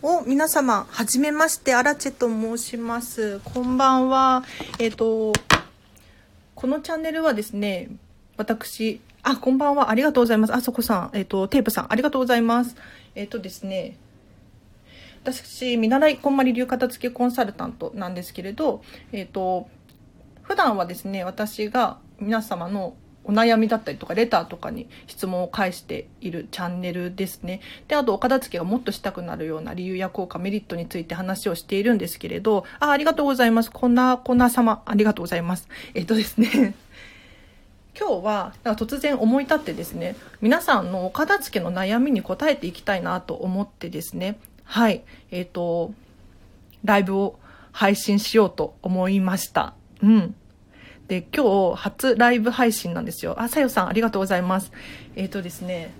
[0.00, 3.40] お、皆様、はじめまして、アラチェと申します。
[3.40, 4.44] こんばんは。
[4.78, 5.32] えっ、ー、と、
[6.54, 7.88] このチャンネルはですね、
[8.36, 10.54] 私、あ、こんばんは、ありがとうございます。
[10.54, 12.76] あそこさん、えっ、ー、と、テープさん、ありがとうございます。
[13.16, 13.96] えっ、ー、とですね、
[15.24, 19.68] 私、見習いこんまり流片付けコンサルタントなんですけれど、えっ、と、
[20.42, 22.94] 普段はですね、私が皆様の
[23.28, 27.60] お悩みだったりとか、レターとかに質問を返しているチャンネルですね。
[27.86, 33.70] で、あと、お片付けがもっとしたくなるような理由や効果、メリットについて話をしているんですけれど、あ、ありがとうございます。
[33.70, 35.68] こんな、こんな様、ありがとうございます。
[35.92, 36.74] えっとですね、
[37.98, 45.92] 今日は突然思い立ってですね皆さんのお片付けの悩みに答えていきたいなと思ってですねはいえっ、と
[46.84, 47.40] ライブを
[47.72, 50.36] 配信しようと思いましたうん
[51.08, 53.34] で、今日初ライブ配信なんですよ。
[53.38, 54.70] あ、さよさんありがとうございます。
[55.16, 55.94] えっ、ー、とですね、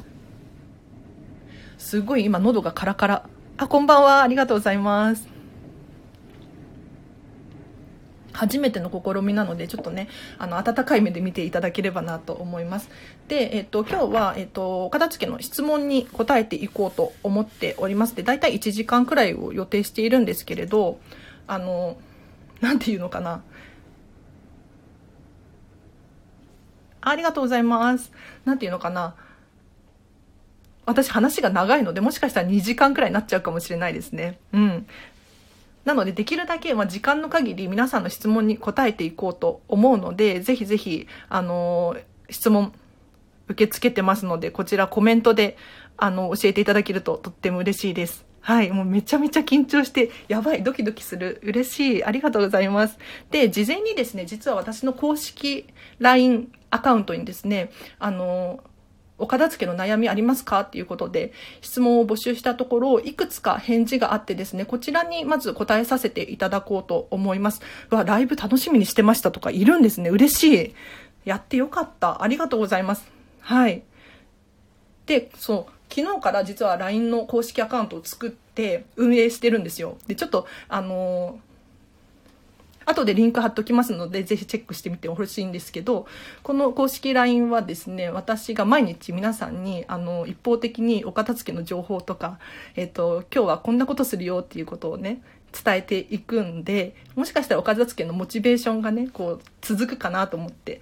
[1.79, 3.29] すごい今喉がカラカラ。
[3.57, 4.23] あ、こんばんは。
[4.23, 5.27] ありがとうございます。
[8.35, 12.91] 初めての試みなので、ちょっとね、あの、温かい目で見ていただければなと思います。
[13.29, 18.15] で、えっと、今日は、えっと、片付けの質問に答えていこうと思っております。
[18.15, 21.01] で、大体1時間くらいを予定しているんですけれど、
[21.47, 21.97] あの、
[22.61, 23.43] なんていうのかな。
[27.11, 28.13] ありがとうございます。
[28.45, 29.15] なんていうのかな。
[30.87, 34.39] 私話が長いので、もしかしたら2時間くらいになっちゃうかもしれないですね。
[34.53, 34.87] うん。
[35.85, 41.97] なので、できるだけ、まあ、時間の限り皆さんの質問に答えていこうと思うので、ぜひぜひ、あの
[42.31, 42.73] 質問
[43.49, 45.57] 受け付けてますので、こちらコメントで、
[45.97, 48.28] あの、教えていただけるととっても嬉しいです。
[48.49, 48.71] はい。
[48.71, 51.39] もうめちゃめちゃ緊張して、やばい、ドキドキする。
[51.43, 52.05] 嬉しい。
[52.05, 52.97] ありがとうございます。
[53.31, 55.67] で、事前にですね、実は私の公式
[55.99, 58.61] LINE アカウントにですね、あの、
[59.19, 60.61] お片付けの悩みありますか？
[60.61, 67.61] っていうことで質問を募集したところ、いくつか返事があってですね、こちらにまず答えさせていただこうと思います。
[67.91, 70.09] わ、ライブ楽しみにしてましたとかいるんですね。
[70.09, 70.75] 嬉しい。
[71.27, 72.23] やってよかった。
[72.23, 73.11] ありがとうございます。
[73.41, 73.83] はい。
[75.05, 79.99] で、そう、昨日から実は LINE の公式アカウントを作って運営してるんですよ。
[80.07, 81.41] で、ちょっと、あの
[82.89, 86.07] 後でリンク貼っときますので、ぜひチェックしてみてほしいんですけど、
[86.43, 92.39] この公式 LINE はですね、私が毎日皆さんに、あの、一方的にお片付けの情報とか、
[92.77, 95.23] えっ、と、今日はこんなことするよっていうことをね、
[95.53, 100.81] 伝えていくんで、もしかしたらお片付けのモチベーションがね、こう、続くかなと思って、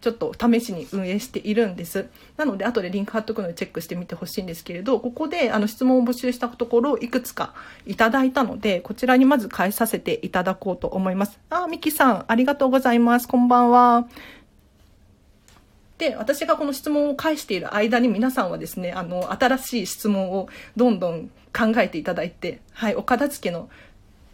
[0.00, 2.06] ちょっと試しに運営しているんです。
[2.38, 7.54] なので、後でリンク貼っとくのでチェックしてみてほしいんですけれど、ここであの質問を募集したところ、いくつか
[7.86, 11.38] いただいたので、こちらにまず返させていただこうと思います。
[11.50, 13.28] あ、ミキさん、ありがとうございます。
[13.28, 14.08] こんばんは。
[15.98, 23.68] で、私がこの質問を返している間に皆さんはですね、あの、新しい質問をどんどん考えていただいて、はい、お片付けの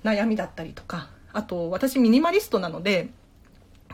[0.04, 3.08] 悩みだったりとか、あと、私ミニマリストなので、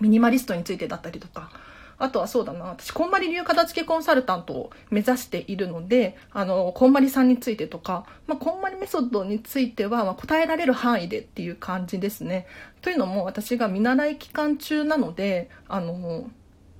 [0.02, 1.50] ミニマリストについてだったりとか、
[1.98, 12.48] あとはそうだな、私、こんまり流片付けコンサルタントを目指しているので、あの、こんまりさんについてとか、まあ、こんまりメソッドについては、まあ、答えられる範囲でっていう感じですね。
[12.80, 16.28] というのも、私が見習い期間中なので、あの、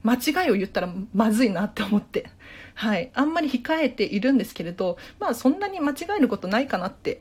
[0.03, 2.29] 間違いを言ったらまずいなって思って、
[2.75, 3.13] はい。
[3.15, 7.21] あんまり控えているんですけれど、まあ、そんなに間違えることないかなって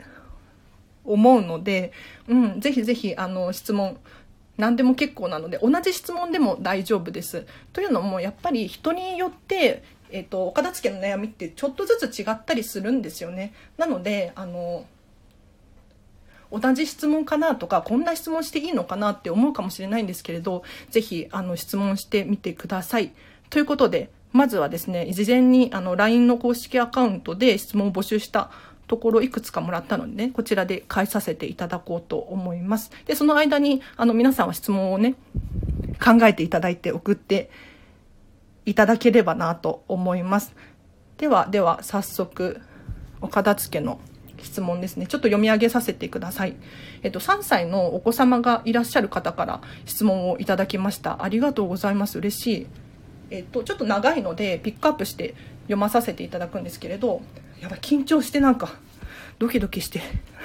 [1.03, 1.91] 思うので、
[2.27, 3.97] うん、ぜひぜひ、あの、質問、
[4.61, 7.45] 何でも結構なので同じ質問でも大丈夫です。
[7.73, 13.53] というのもやっぱり人によってえっ、ー、と、お片付けの悩みってちょっとずつ違ったりするんですよね。
[13.77, 14.85] なので、あの、
[16.51, 23.13] 同じ質問かなとか、こんな質問していいのかなって思うかもしれないんですけれど、ぜひ、あの、質問してみてください。
[23.49, 28.51] ということで、まずはですね、事前に、あの、LINE の公式アカウントで質問を募集した
[28.87, 32.91] ところいくつかもらったのでね、こちらで返させていただこうと思います。
[33.05, 35.15] で、その間に、あの、皆さんは質問をね、
[36.03, 37.49] 考えていただいて送って
[38.65, 40.53] いただければなと思います。
[41.17, 42.59] では、では、早速、
[43.21, 43.99] お片付けの
[44.43, 45.07] 質問ですね。
[45.07, 46.55] ちょっと読み上げさせてください。
[47.03, 51.23] えっと、3歳のお子様がいらっしゃる方から質問をいただきました。
[51.23, 52.17] ありがとうございます。
[52.17, 52.67] 嬉しい。
[53.29, 57.21] えっと、ちょっと長いので、ピックアップして読まさせていただくんですけれど、
[57.61, 58.73] やばい、緊張してなんか、
[59.37, 60.01] ドキドキして。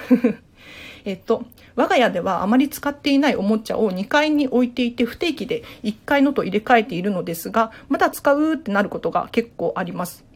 [1.03, 10.26] えっと、我が家ではあまり使っていないおもちゃを2階に置いていて不定期で1階のと入れ替えているのですが、まだ使うってなることが結構あります。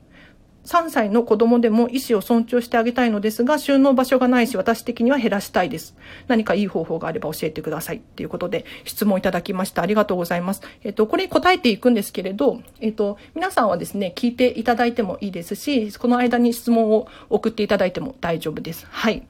[0.65, 5.95] 3歳の子供でも意思を尊重してあげたいのですが、収納場所がないし、私的には減らしたいです。
[6.27, 7.97] 何かいい方法があれば教えてください。
[7.97, 9.81] っていうことで、質問いただきました。
[9.81, 10.61] ありがとうございます。
[10.83, 18.85] えっと、これに答えていくんですけれど、えっと、皆さんはですね、聞いていただいてもいいですし、この間に質問を送っていただいても大丈夫です。
[18.89, 19.23] はい。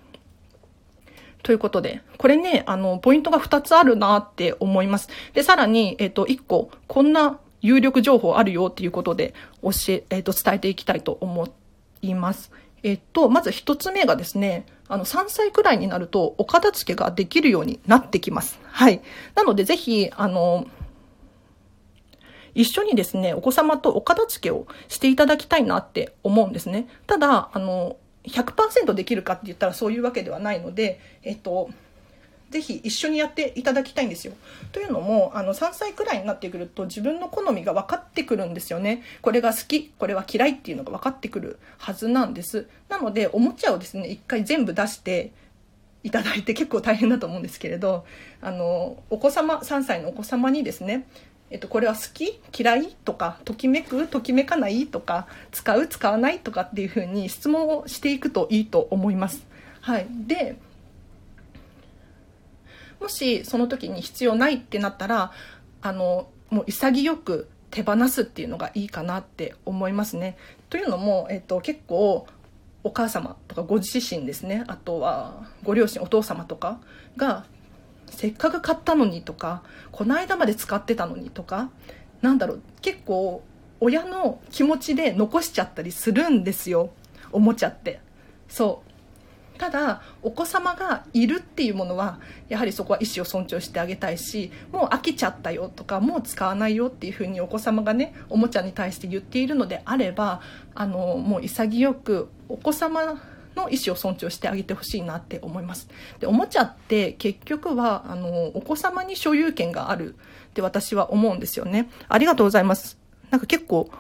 [1.44, 5.10] ということで、これね、あの、ポイントが2つあるなって思います。
[5.34, 11.48] で、さらに、えっと、1個、こんな有力情報あるよっていうことで教え、えっ、ー、と、伝えていきたいと思
[12.02, 12.52] います。
[12.84, 18.60] えっ、と、まず一つ目がですね、あの、3歳くらいになると、お片付けができるようになってきます。
[18.64, 19.02] はい。
[19.36, 20.66] なので、ぜひ、あの、
[22.54, 26.88] 一緒にですね、お子様とお片付けをしていただきたいなって思うんですね。
[27.08, 31.70] ただ、あの、100%できるかって言ったらそういうわけではないので、えっと、
[32.52, 34.34] ぜひ一緒にやっていただきたいんですよ。
[34.74, 39.04] というのも、あの、3歳くらいになってくると自分の好みが分かってくるんですよね。
[39.22, 42.68] これが好き、これは嫌いっていうのが分かってくるはずなんです。
[42.90, 45.32] なので、おもちゃをですね、一回全部出して
[46.04, 48.06] いただいて結構大変だと思うんですけれど、
[48.42, 51.08] あの、お子様、3歳のお子様にですね、
[51.52, 59.46] えっと、これは好き嫌いとか、ときめくときめかないとか、使う使わないとかっていうふうに質問をしていくといいと思います。
[59.82, 60.08] はい。
[60.10, 60.56] で、
[63.02, 65.32] もしその時に必要ないってなったら
[65.82, 70.38] あのもう潔く手放すっていうのがいいかなって思いますね。
[70.70, 72.28] というのも、えっと、結構
[72.84, 74.64] お母様とかご自身ですね。
[74.68, 76.80] あとはご両親お父様とか
[77.18, 77.46] が
[78.08, 81.72] せっかく買ったのにとかこの間まで使ってたのにとか
[82.22, 83.42] なんだろう結構
[83.80, 86.92] 親の気持ちで残しちゃったりするんですよ。
[87.32, 88.00] おもちゃって。
[88.48, 88.91] そう。
[89.62, 92.20] ただお子様がいるっていうものは
[92.50, 100.42] やはりそこは意思を尊重してあげたいしもう飽きちゃったよとかもう使わないよっていうふうにお子様がねおもちゃに対して言っているのであれば
[100.74, 103.22] あのもう潔くお子様
[103.56, 105.90] の意思を尊重してあげてほしいなって思います。
[106.20, 111.88] でおもちゃって結局はあのお子様に所有権があるって私は思うんですよね。
[112.08, 112.98] ありがとうございます。
[113.30, 113.92] なんか結構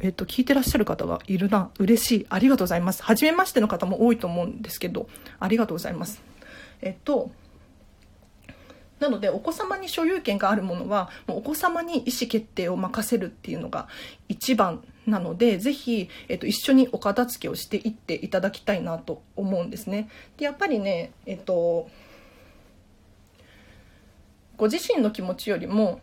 [0.00, 1.70] えっと、聞いてらっしゃる方がいるな。
[1.78, 2.26] 嬉しい。
[2.28, 3.02] ありがとうございます。
[3.02, 5.08] 初めましての方も多いと思うんですけど、
[5.38, 6.22] ありがとうございます。
[6.80, 7.30] えっと、
[9.00, 13.88] なので、お子様に所有権があるものは、もうお子様に意思決定を任せるっていうのが
[14.28, 20.08] 一番なので、ぜひ、えっと、一緒にお片付けをしていっていただきたいなと思うんですね。
[20.36, 21.88] で、やっぱりね、えっと、
[24.56, 26.00] ご自身の気持ちよりも、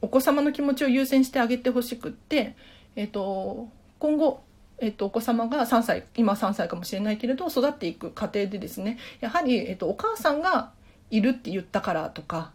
[0.00, 2.56] お子様の気持ちを優先してあげてほしくって、
[2.96, 3.68] えっ、と、
[3.98, 4.42] 今後、
[4.78, 10.72] えっと、お子様が3歳、今3歳かもしれないけれど、育っていく過程でですね、やはり、えっと、お母さんが
[11.10, 12.52] いるって言ったからとか、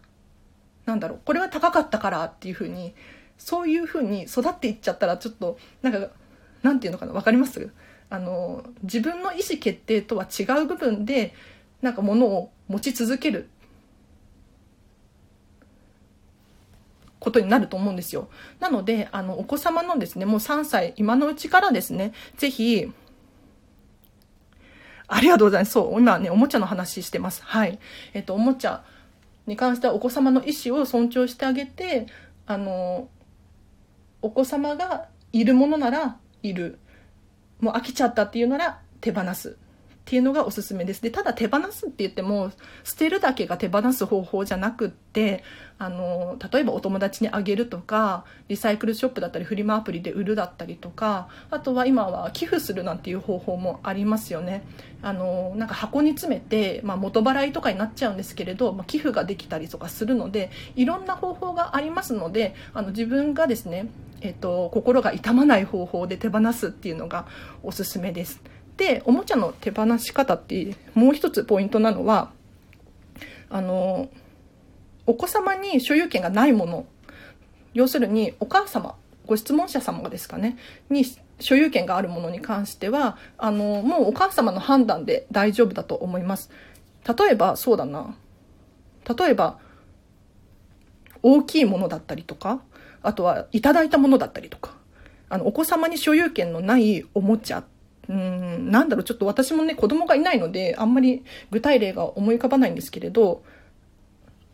[0.86, 2.94] なんだろう、これは高かったからっていうふうに、
[3.38, 6.10] そういうふうに育っていっちゃったら、ちょっと、なんか、
[6.64, 7.72] なんていうのかな、わかります？
[8.10, 11.34] あの、自分の意思決定とは違う部分で、
[11.82, 13.50] なんか物を持ち続ける
[17.20, 18.30] ことになると思うんですよ。
[18.60, 22.92] なので、あの、お子様のですね、もう3歳、今のうちからですね、ぜひ、
[25.08, 25.72] ありがとうございます。
[25.72, 27.42] そう、今ね、おもちゃの話してます。
[27.44, 27.80] はい。
[28.14, 28.84] えっと、おもちゃ
[29.46, 32.08] に関してはお子様の意思を尊重してあげて、
[32.46, 33.08] あの、
[34.22, 36.80] お子様がいるものならいる。
[37.60, 39.58] もう飽きちゃったっていうなら手放す。
[40.08, 41.02] っていうのがおすすめです。
[41.02, 42.54] で、ただ手放すって言っても、
[42.86, 45.44] 捨てるだけが手放す方法じゃなくって、
[45.78, 54.64] あの、例えばお友達にあげるとか、リサイクルショップだったり、フリマアプリで売るだったりとか、あとは今は寄付するなんていう方法もありますよね。
[55.02, 63.90] あの、なんか箱に詰めて、まあ元払いとかになっちゃうんですけれど、まあ、寄付ができたりとかするので、いろんな方法がありますので、あの自分がですね、
[64.22, 67.28] えっと、心が痛まない方法で手放すっていうのが
[67.62, 68.42] おすすめです。
[68.78, 72.32] でおもちゃの手放し方ってもう一つポイントなのは
[73.50, 74.10] あの
[75.06, 76.86] お子様に所有権がないもの。
[77.74, 80.58] 要するにお母様ご質問者様ですかね。
[80.90, 81.06] に
[81.40, 86.50] 所有権があるものに関してはあのもうお母様の判断で大丈夫だと思います。
[87.08, 88.16] 例えばそうだな。
[89.18, 89.60] 例えば
[91.24, 92.62] 大きいものだったりとか
[93.02, 94.78] あとはいただいたものだったりとか。
[95.30, 97.60] あのお子様に所有権のないおもちゃ
[98.10, 103.44] うん、なんだろう、ちょっと私もね、子供がいないので、あんまり具体例が思い浮かばないんですけれど、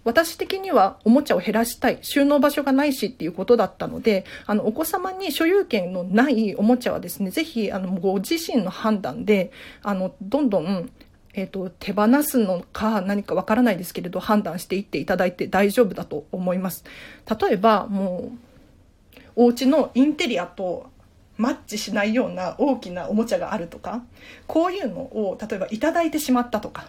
[0.03, 10.89] 私的にはおもちゃを減らしたい、収納場所がないしっていうことだったので、あの、お子様に所有権のないおもちゃはですね、ぜひ、あの、ご自身の判断で、あの、どんどん、
[11.33, 16.83] えっ、ー、と、手放すのか何かわからないですけれど、判断していっていただいて大丈夫だと思います。
[17.41, 18.37] 例えば、もう、
[19.35, 20.91] お家のインテリアと
[21.43, 24.01] マッチしないような大きなおもちゃがあるとか
[24.47, 26.85] こういうのを例えばいいてしまったとか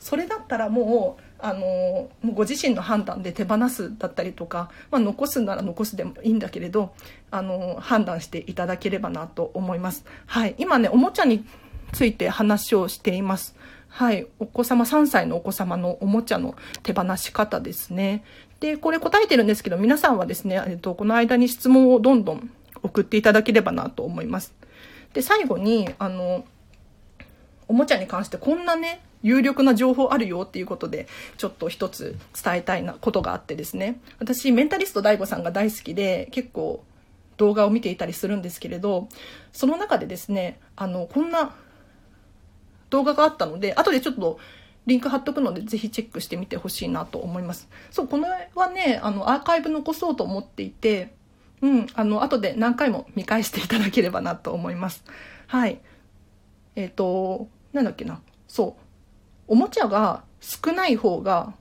[0.00, 6.94] それだったらもうあのもうご自身の判断で手放すだったりとか、まあ、残すなら残すでもいいんだけれど
[7.30, 10.06] あの判断していただければなと思います。
[10.24, 11.44] はい、今ねおもちゃに
[11.92, 13.54] ついて話をしています。
[13.88, 18.24] はい、お子様3歳のお子様のおもちゃの手放し方ですね。
[18.60, 22.50] でこれ答えてるんですけど皆さんはですね、えっと、この間に質問をどんどん
[22.82, 24.54] 送っていただければなと思います。
[25.14, 26.44] で最後にあの
[27.68, 36.82] おもちゃに関してこんなね有力な情報あるよっていうことでちょっと一つ伝えたいなことがあってですね私メンタリスト DAIGO さんが大好きで結構
[37.36, 39.08] 動画を見ていたりするんですけれど
[39.52, 41.54] その中でですねあのこんな
[42.90, 44.38] 動画があったので後でちょっと
[44.86, 51.14] リンク貼っとくのでぜひチェックしてみてほしいなと思いますそうこの絵はねあのアーカイブ残そうと思っていて
[51.62, 55.04] うんあの後で何回も見返していただければなと思います。
[55.46, 55.80] はい。
[56.76, 58.20] えっ、ー、となんだっけな。
[58.48, 58.82] そう。
[59.48, 61.54] おもちゃが少ない方が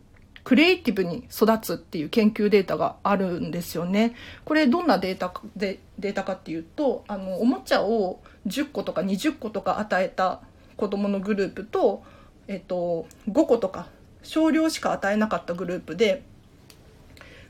[0.43, 4.15] クリエイティブに育つっていう研究データがあるんですよね。
[4.43, 10.41] これどんなデータでデータかっていうとあのおもちゃを10個とか20個とか与えた
[10.77, 12.03] 子どものグループと、
[12.47, 13.87] えっと、5個とか
[14.23, 16.23] 少量しか与えなかったグループで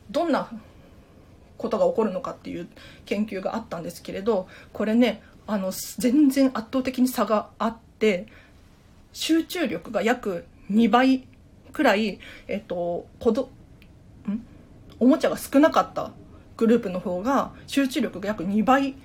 [0.10, 0.50] どんな
[1.62, 2.68] ことが起こるのかっていう
[3.06, 8.28] 研究があったんですけれどこれねあの全然圧倒的に差があって
[9.14, 11.28] 集中力が約2倍
[11.74, 13.50] くらい、えっと、子ど
[14.28, 14.42] ん？
[15.00, 16.12] おもちゃが少なかった
[16.58, 18.96] グループの方が集中力が約2倍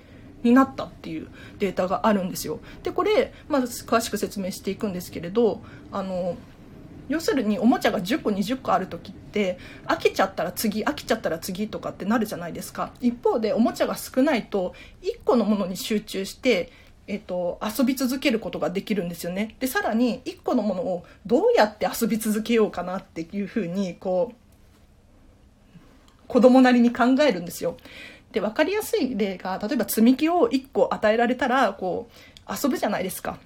[0.43, 1.27] になったっていう
[1.59, 2.59] データがあるんですよ。
[2.83, 5.61] でこれ、まず詳しく説明していくんですけれど
[5.91, 6.37] あの
[7.09, 16.71] 要するにおもちゃが10個20個ある時って飽きちゃったら次飽きちゃったら次とかってなるじゃないですか一方でおもちゃが少ないと1個のものに集中して
[17.07, 19.55] えっと、遊び続けることができるんですよね。
[19.59, 27.77] で、さらに1個のものをどうやって遊び続けようかなっていうふうに、こう、子供なりに考えるんですよ。
[28.33, 33.39] で、分かりやすい例が、例えば積み木を1個与えられたら、こう、遊ぶじゃないですか。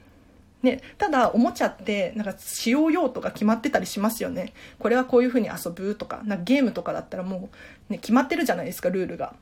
[0.63, 4.53] ね、ただ、おもちゃって、なんか使用用途が決まってたりしますよね。
[4.79, 7.49] これはこういうふうに遊ぶとか、なんかゲームとかだったらも
[7.89, 9.33] う、ね、決まってるじゃないですか、ルールが。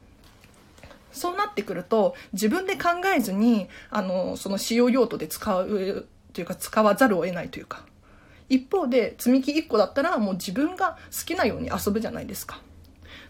[1.11, 7.83] そうなってくると自分で考えずにあのその使用用途で使うというか使わざるを得ないというか
[8.47, 12.61] 一方で積み木1個だったらもう自分が好きなように遊ぶじゃないですか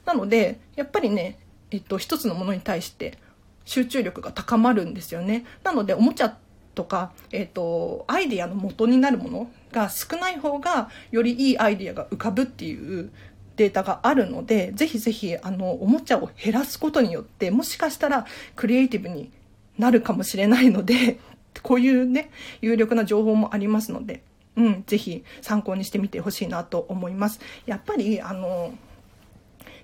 [0.05, 1.39] なのでやっぱりね、
[1.71, 3.17] えっと、一つのものに対して
[3.65, 6.37] 集中力が高まるんですよねなのでおもちゃ
[6.75, 13.11] とか、えっと、アイディアの元になるものが少ない方がよりいいアイディアが浮かぶっていう
[13.59, 19.31] データがあるので、ぜひぜひ、あの、おもちゃを減らすことによって、もしかしたらクリエイティブに
[19.77, 21.19] なるかもしれないので、
[21.61, 24.23] こういうね、有力な情報もありますので、
[24.55, 27.41] うん、ぜひ参考にしてみてほしいなと思います。
[27.65, 28.73] やっぱり、あの、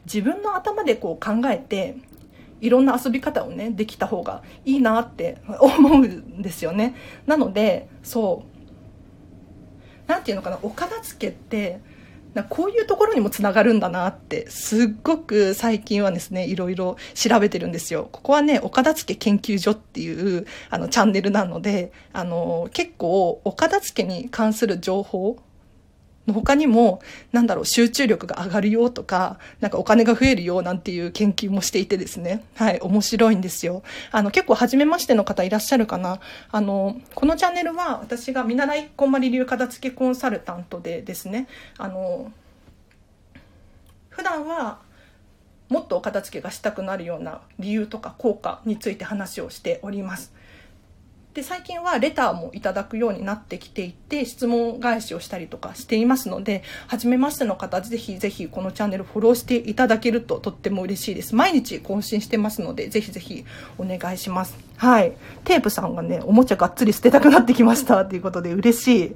[0.06, 1.98] 自分の頭でこう考えて、
[2.62, 6.95] いろんな遊び方をね、できた方がいいなって 思うんですよね。
[7.27, 8.43] なので、そ
[10.07, 11.79] う、なんていうのかな、お片付けって
[12.35, 25.38] な、こういうところにもつながるんだなってすっごく最近はですねいろいろ調べてるんですよここはね岡田付研究所っていうあのチャンネルなのであの結構岡田付に関する情報
[26.27, 27.01] の他にも、
[27.32, 32.44] なんだろう、集中力が上がるよとか、なんかお金が増えるよなんていう研究もしていてですね。
[32.55, 33.84] はい、面白いんですよ。
[34.12, 36.20] あの、結構初めましての方いらっしゃるかな。
[36.51, 42.32] あの、このチャンネルは私が見習いこんまり流片付けコンサルタントでですね、あの、
[44.10, 44.79] 普段は
[45.70, 50.34] もっとお片付けがしたくなるような理由とか効果について話をしております。
[51.36, 61.36] で最近はレターもいただくようになってきていて質問返しをしたりとかしていますので初めましての方ぜひぜひこのチャンネルフォローしていただけるととっても嬉しいです。
[61.36, 63.44] 毎日更新してますのでぜひぜひ
[63.77, 64.58] お願いします。
[64.77, 65.12] はい。
[65.44, 69.15] テープさんがねおもちゃがっつり捨てたくなってきましたっていうことで嬉しい。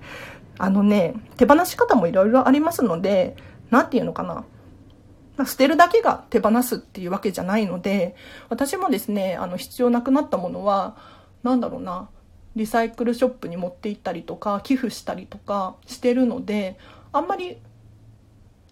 [0.58, 3.38] あのね手放し方もいろいろありますので
[3.70, 4.44] 何て言うのかな。
[5.46, 8.14] 捨てるだけが手放すっていうわけじゃないので
[8.50, 10.98] 私もですねあの必要なくなったものは
[11.43, 12.10] なんだろうな
[12.55, 16.77] リサイクルショップに持って行ったりとか寄付したりとかしてるので
[17.12, 17.58] あんまり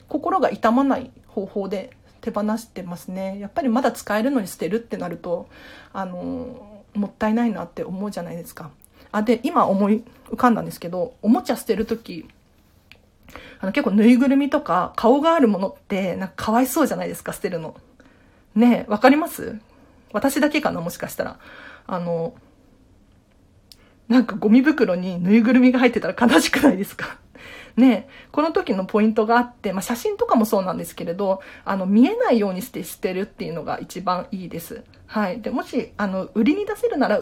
[0.07, 3.39] 心が痛まない方法で手放してますね。
[3.39, 5.47] やっぱりまだ使えるのに捨てるってなると
[5.93, 8.71] あのもったいないなって思うじゃないですか。
[9.11, 12.27] あで今思い浮かんだんですけどおもちゃ捨てる時
[13.59, 17.75] あの結構ぬいぐるみとか顔があるものってなんかかわいそうじゃないですか捨てるの。
[18.55, 19.59] ねえわかります？
[20.11, 21.39] 私だけかなもしかしたら。
[21.85, 22.33] あの、
[24.07, 27.17] なんかゴミ袋にぬいぐるみが入ってたら悲しくないですか？
[27.77, 34.83] ねこの時のポイントがあって、まあ、写真とかもそうなんですけれど、あの、見えないようにして捨てるっていうのが一番いいです。
[35.05, 35.41] はい。
[35.41, 37.19] で、もし、あの、売りに出せるなら、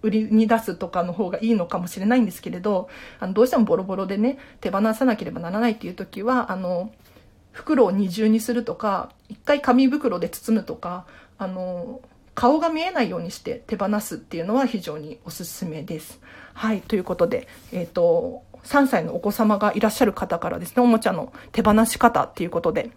[0.00, 6.92] 売りに出すとかの方がいいのかもしれないんですけれど、あの、どうしてもボロボロでね、手放さなければならないっていう時は、あの、
[7.50, 11.04] 袋を二重にするとか、一回紙袋で包むとか、
[11.36, 12.00] あの、
[12.38, 16.20] 顔が見えないようにして手放すっていうのは非常におすすめです。
[16.54, 22.92] はい、ということで、えっ、ー、と、3歳のお子様がいらっしゃる方からですね、おもちゃの手放し方っていうことで、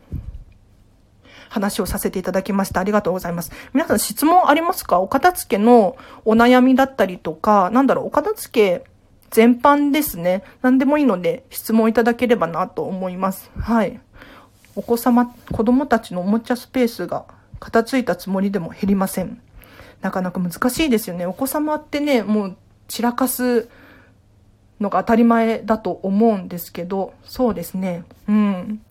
[1.49, 2.81] 話をさせていただきました。
[2.81, 3.51] ありがとうございます。
[3.73, 4.99] 皆さん質問ありますか？
[4.99, 8.85] お片付けのお悩みだったりとか、なんだろう、お片付け
[9.31, 10.43] 全般ですね。
[10.61, 13.49] 何でもいいので質問いただければなと思います。
[13.57, 13.99] はい。
[14.75, 17.25] お子様、子供たちのおもちゃスペースが
[17.61, 19.39] 片付いたつもりでも減りません。
[20.01, 21.25] なかなか難しいですよね。
[21.25, 23.69] お子様ってね、もう散らかす
[24.81, 28.03] のが当たり前だと思うんですけど、そうですね。
[28.27, 28.81] うん。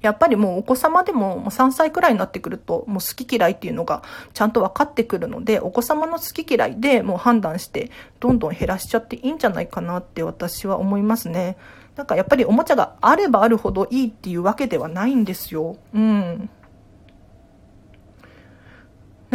[0.00, 11.56] やっぱりもうお子様でももう3歳くらいになってくるともう好き嫌いっていうのがちゃんと分かってくるのでお子様の好き嫌いでもう判断してどんどん減らしちゃっていいんじゃないかなって私は思いますね。
[11.96, 15.76] なんかやっぱりおもちゃがあればあるほどいいっていうわけではないんですよ。
[15.94, 16.48] うん。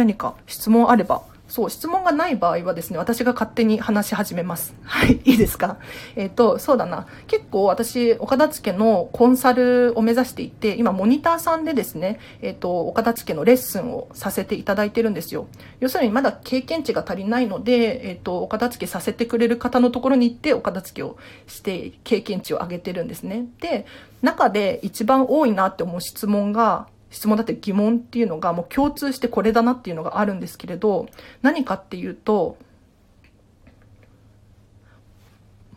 [0.00, 4.72] 何か質問あればそう、質問がない場合はですね、私が勝手に話し始めます。
[4.84, 5.78] はい、いいですか？
[6.14, 7.08] えっ、ー、と、そうだな。
[7.26, 15.48] 結構私、岡田付のコンサルを目指していて、今、モニターさんでですね、えっ、ー、と、岡田付のレッスンをさせていただいてるんですよ。
[15.80, 21.16] 要するに、まだ経験値が足りないので、えっ、ー、と、岡田付させてくれる方のところに行って、岡田付を
[21.48, 23.46] して、経験値を上げてるんですね。
[23.60, 23.86] で、
[24.22, 31.08] 中で一番多いなって思う質問が、質問だって疑問っていうのがもう共通してこれだなっていうのがあるんですけれど、
[31.42, 32.56] 何かっていうと、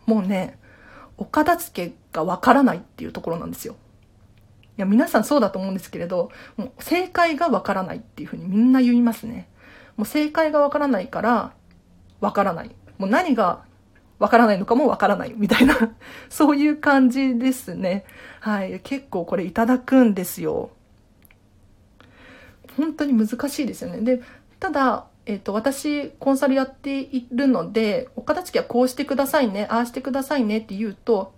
[0.06, 0.58] もうね、
[1.16, 3.76] お片付けがわからないっていうところなんですよ。
[4.76, 9.48] いや、皆さんそうだと思うんですけれど、もう正解がわからないっていうふうにみんな言いますね。
[9.96, 11.52] もう正解がわからないから、
[12.20, 12.70] わからない。
[12.98, 13.64] もう何が
[14.18, 15.76] わからないのかもわからないみたいな
[16.30, 18.04] そういう感じですね。
[18.40, 18.80] はい。
[18.80, 20.70] 結構これいただくんですよ。
[22.76, 24.00] 本当に難しいですよね。
[24.00, 24.22] で、
[24.60, 31.32] ただ、えっ、ー、と、私、コンサルやっているので、お片付けはこうしてくださいね、ああしてくださいねって言うと、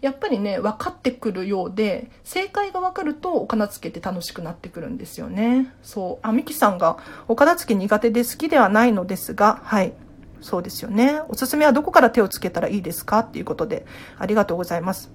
[0.00, 5.72] やっぱりね、分かってくるようで、正解が分かると、お片付けって楽しくなってくるんですよね。
[5.82, 6.26] そう。
[6.26, 9.92] あ、ミキさんが、お片付け苦手で好きではないのですが、はい。
[10.40, 11.20] そうですよね。
[11.28, 13.86] おすすめはどこから手をつけたらいいですかっていうことで、
[14.18, 15.10] ありがとうございます。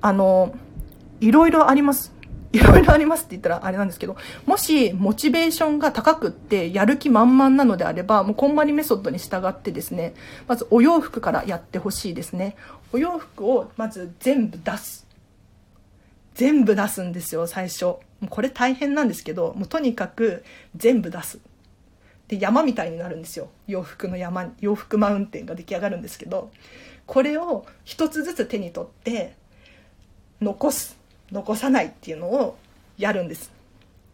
[0.00, 0.52] あの、
[1.20, 2.12] いろいろあります。
[2.54, 10.14] いろいろありますって言ったらあれなんですけど、もしモチベーションが高くってやる気満々なのであれば、もうこんまりメソッドに従ってですね、
[10.46, 12.56] まずお洋服からやってほしいですね。
[12.92, 15.04] お洋服をまず全部出す。
[16.34, 17.84] 全部出すんですよ、最初。
[17.84, 20.44] もうこれ大変なんですけど、もうとにかく
[20.76, 21.40] 全部出す。
[22.28, 23.48] で、山みたいになるんですよ。
[23.66, 26.50] 洋服の山、洋服マウンテンが出来上がるんですけど、
[27.06, 29.34] これを一つずつ手に取って、
[30.40, 30.96] 残す。
[31.32, 32.56] 残さないっていうのを
[32.98, 33.52] やるんです。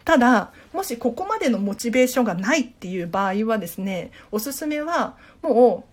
[0.05, 5.85] ただ、もしここまでのモチベーションがないっていう場合はですね、おすすめはも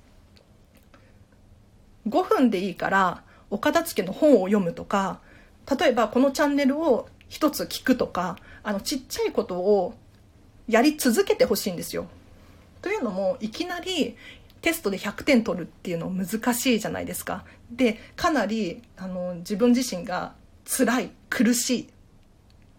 [2.05, 5.19] う5分でいいからお片付けの本を読むとか、
[5.79, 9.93] 例えばこのチャンネルを一つ聞くとか、あのちっちゃいことを
[10.67, 12.07] やり続けてほしいんですよ。
[12.81, 14.15] というのも、いきなり
[14.61, 17.43] テストで100点取るっていうの難しいじゃないですか。
[17.71, 20.33] で、かなりあの自分自身が
[20.67, 21.89] 辛い、苦しい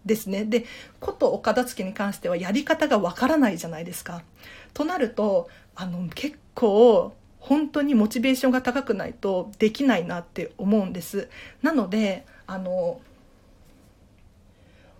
[0.05, 0.45] ですね。
[0.45, 0.65] で、
[0.99, 4.21] ことお片付けに関してはやり方がわからないじゃないですか。
[4.73, 11.29] となると、あの、結構、本当にモチベーションが高くないとできないなって思うんです。
[11.61, 13.01] なので、あの、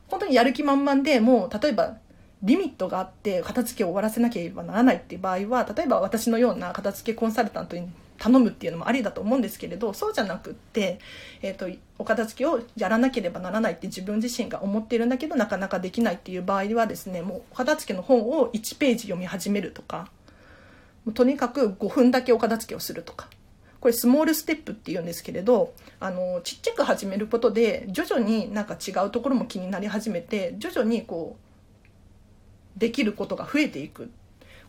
[0.08, 1.98] 本当にやる気満々でもう、例えば、
[2.42, 11.00] リミットがあって片付けを終わらせなければならないっていう場合は例えば私のような片付けコンサルタントに頼むっていうのもありだと思うんですけれどそうじゃなくって、
[11.42, 20.10] えーと、お片付けをやらなければならないって自分自身が思っているんだけどなかなかできないっていう場合はですねもうお片付けの本を1ページ読み始めるとか
[21.14, 23.28] とにかく5分だけお片付けをするとか
[23.80, 31.38] これスモールステップっていうんですけれどあのちっちゃく始めることで徐々になんか違うところも気になり始めて徐々にこ
[32.76, 34.10] うできることが増えていく。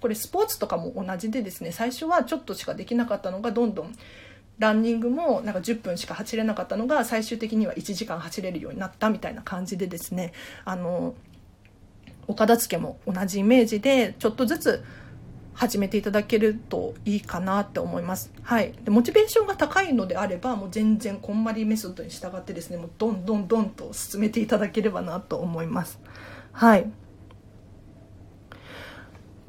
[0.00, 3.92] これスポーツとかも同じでですね最初はちょっとしかできなかったのがどんどん
[4.58, 10.32] ランニングもなんか10分しか走れなかったのが最終的には1時間走れるようになったみたいな感じでですね
[10.64, 11.14] あの
[12.26, 14.84] お片付けも同じイメージでちょっとずつ
[15.60, 18.32] 始めていただけるといいかなって思います。
[18.42, 18.72] はい。
[18.82, 26.00] で、モチベーションが高いのであれば、もう全然こんまりメソッドに従ってですね、もうどんどんどんと進めていただければなと思います。
[26.52, 26.90] はい。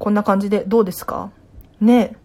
[0.02, 1.30] こんな感じでどうですか？
[1.80, 2.16] ね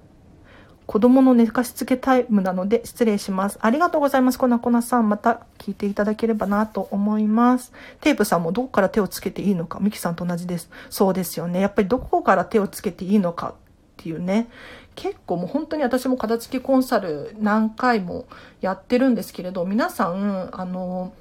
[0.87, 3.59] 子供の寝かしつけタイムなので失礼します。
[3.61, 4.39] ありがとうございます。
[4.39, 5.09] こなこなさん。
[5.09, 7.71] また聞いていただければなと思います。
[8.01, 10.71] テープさんもどこから手をつけていいのか、ミキさんと同じです。
[10.89, 11.59] そうですよね。
[11.59, 13.53] やっぱりどこから手をつけていいのかっ
[13.97, 14.47] ていうね。
[14.95, 18.25] 結構もう本当に私も片付けコンサル何回も
[18.59, 21.13] やってるんですけれど、皆さん、あの、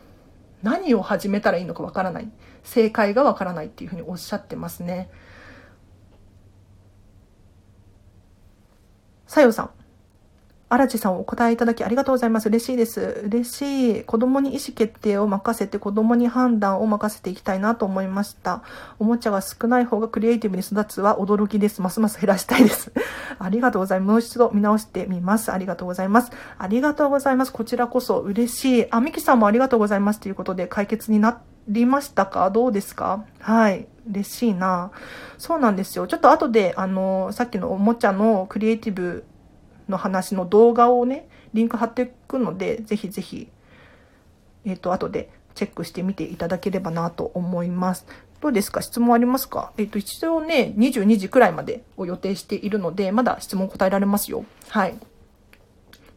[0.63, 2.31] 何を始めたらいいのかわからない。
[2.65, 5.11] 正解がわからないっていうふうにおっしゃってますね。
[9.27, 9.71] さよさん。
[10.69, 12.49] 荒地さんお答えいただきありがとうございます。
[12.49, 13.23] 嬉しいです。
[13.25, 14.05] 嬉しい。
[14.05, 18.65] 子供に意思決定を任せて子供に判断を任せていきたいなと思いました。
[18.99, 21.83] おもちゃが少ない方がクリエイティブに育つは驚きです。
[21.83, 22.93] ますます減らしたいです。
[23.39, 24.09] ありがとうございます。
[24.09, 25.53] もう一度見直してみます。
[25.53, 26.33] ありがとうございます。
[26.59, 27.53] ありがとうございます。
[27.53, 28.87] こちらこそ嬉しい。
[28.91, 32.51] あ、ミキさんもありがとうございますということで解決になりましたか？
[32.51, 33.25] どうですか？
[33.41, 33.87] はい。
[34.09, 34.93] 嬉しいな。
[35.37, 36.07] そうなんですよ。
[36.07, 39.25] ちょっと後で、あの、さっきのおもちゃのクリエイティブ
[39.89, 43.49] の話の動画をね、リンク貼っていくので、ぜひぜひ、
[44.65, 48.07] えっ、ー、と、後でチェックしてみていただければなと思います。
[48.41, 48.81] どうですか？
[48.81, 49.73] 質問ありますか？
[49.77, 54.45] えっ、ー、と、一応ね、22時くらいまでを予定しているので、まだ質問答えられますよ。
[54.69, 54.97] はい。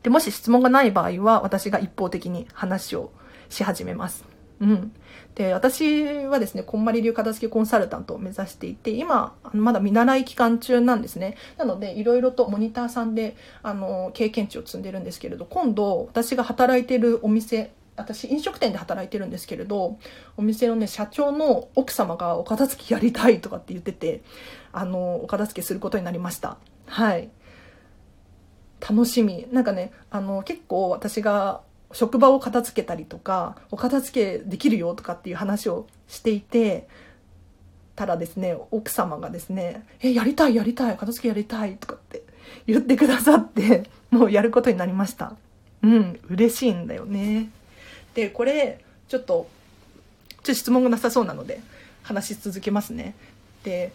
[0.04, 3.12] で、もし質問がない場合は、私が一方的に話を
[3.50, 4.26] し始めます。
[4.60, 4.92] うん。
[5.40, 11.38] で、私はですね、こんまり流片付けコンサルタントを目指していて、今、まだ見習い期間中なんですね。
[11.56, 19.98] なので、いろいろとモニターさんで、あの、経験値を積んでるんですけれど、今度、私が働いてるお店、私、飲食店で働いてるんですけれど、
[20.36, 24.24] お店のね、社長の奥様がお片付けやりたいとかって言ってて、
[24.74, 26.58] あの、お片付けすることになりました。
[26.86, 27.30] はい。
[28.82, 29.48] 楽しみ。
[29.54, 36.88] なんかね、あの、結構私が職場を片付けたりとか、お片付けできるよとかっていう話をしていて、
[37.96, 42.24] たらですね、奥様がですね、え、やりたいやりたい、片付けやりたいとかって
[42.66, 45.36] 言ってくださって、もうやることになりました。
[45.82, 47.50] うん、嬉しいんだよね。
[48.14, 49.50] で、これ、ちょっと、
[50.30, 51.60] ちょっと質問がなさそうなので、
[52.04, 53.16] 話し続けますね。
[53.64, 53.92] で、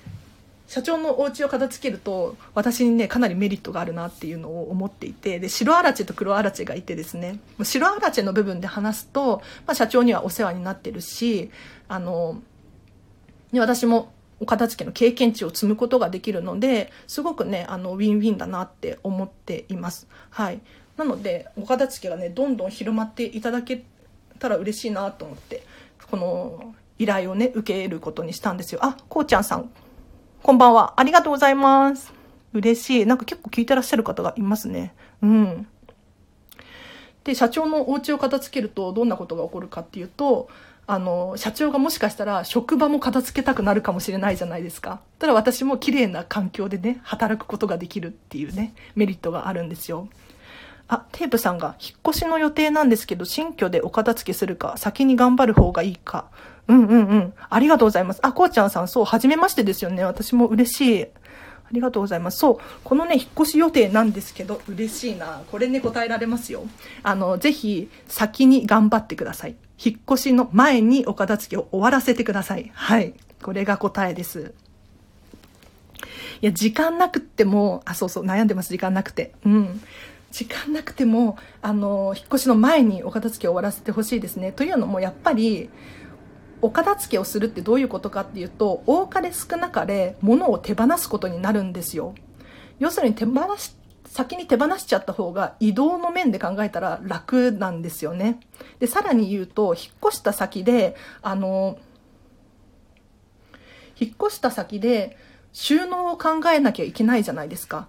[0.66, 11.50] 社長のお家を片付けると私にねかなりメリットがあるなっていうのを思っていてで白あらちと黒あらちがいてですね白あらちの部分で話すと、まあ、社長にはお世話になってるし
[11.88, 12.40] あの
[13.52, 20.08] 私もお片付けの経験値を積むことができるのですごくねあのウィンウィンだなって思っています。
[20.30, 20.60] はい、
[20.96, 23.84] なのでお片付けがねどんどん広まっていただけ
[24.38, 25.62] たら嬉しいなと思って
[26.10, 28.80] この依頼をね受けることにしたんですよ。
[28.82, 29.70] あこうちゃんさん
[30.44, 31.00] こんばんは。
[31.00, 32.12] ありがとうございます。
[32.52, 33.06] 嬉しい。
[33.06, 34.94] なんか結構聞いてらっしゃる方がいますね。
[35.22, 35.66] うん。
[37.24, 40.50] で、社長のお家を片付けるとどんなことが起こるかっていうと、
[40.86, 45.00] あの、社長がもしかしたら職場も片付けたくなるかもしれないじゃないですか。
[45.18, 50.08] ただ私も綺麗な環境でね、働くことができるっていうね、メリットがあるんですよ。
[50.88, 56.26] あ、テープさんが、引っ越しの予定なんですけど、新居でお片付けするか、先に頑張る方がいいか。
[56.68, 57.34] うんうんうん。
[57.50, 58.20] ありがとうございます。
[58.22, 60.04] あ、こうちゃんさん、そう、はじめましてですよね。
[60.04, 61.04] 私も嬉しい。
[61.04, 61.08] あ
[61.72, 62.38] りがとうございます。
[62.38, 65.42] そう、このね、引っ越し予定なんですけど、嬉しいな。
[65.50, 66.64] これね、答えられますよ。
[67.02, 69.56] あの、ぜひ、先に頑張ってください。
[69.82, 72.70] 引っ越しの前にお片付けを終わらせてください。
[72.74, 73.14] はい。
[73.42, 74.54] これが答えです。
[76.42, 79.32] いや、時間なくっても、あ、そうそう、悩んでます、時間なくて。
[79.44, 79.80] うん。
[80.30, 84.52] 時間なくても、あの、引っ越しの前にお片付けを終わらせてほしいですね。
[84.52, 85.70] というのも、やっぱり、
[86.64, 92.14] お片付けをするってどういうことかっていうと、多かれ少なかれ物を手放すことになるんですよ。
[92.78, 98.40] 要するに手放し、先に手放しちゃった方が移動の面で考えたら楽なんですよね。
[98.78, 101.76] で、さらに言うと、引っ越した先で、あの、
[104.00, 105.18] 引っ越した先で
[105.52, 107.88] 収納を考えなきゃいけないじゃないですか。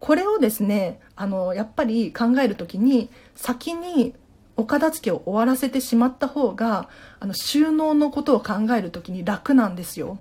[0.00, 4.14] これをですね、あの、やっぱり考えるときに、先に
[4.56, 6.88] お片付けを終わらせてしまった方が、
[7.20, 10.18] あの、収納のことを考えるときに楽なんですよ。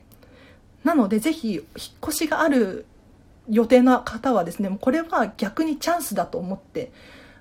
[0.83, 1.63] なので、ぜひ、引っ
[2.03, 2.85] 越しがある
[3.49, 6.91] 予定の方はですね、これは逆にチャンスだと思って、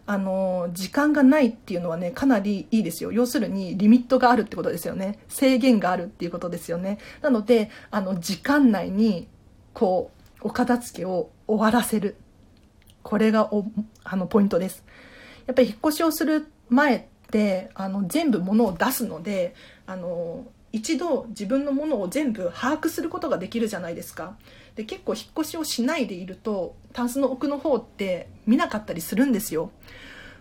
[0.07, 3.11] あの、時間がないっていうのはね、かなりいいですよ。
[3.11, 5.19] 要するに、リミットがあるってことですよね。
[5.29, 6.99] 制限があるっていうことですよね。
[7.23, 9.29] なので、あの、時間内に、
[9.73, 10.11] こ
[10.43, 12.17] う、お片付けを終わらせる。
[13.03, 13.65] これがお
[14.03, 14.85] あのポイントです。
[15.47, 19.55] やっぱり引っ越しをする前ってあの全部物を出すので
[19.87, 24.37] あの一度自分のものを全部把握することができるじゃないですか。
[24.75, 29.71] で結構引っ越しをしないでいるとタンスの奥の方って見なかったりするんですよ。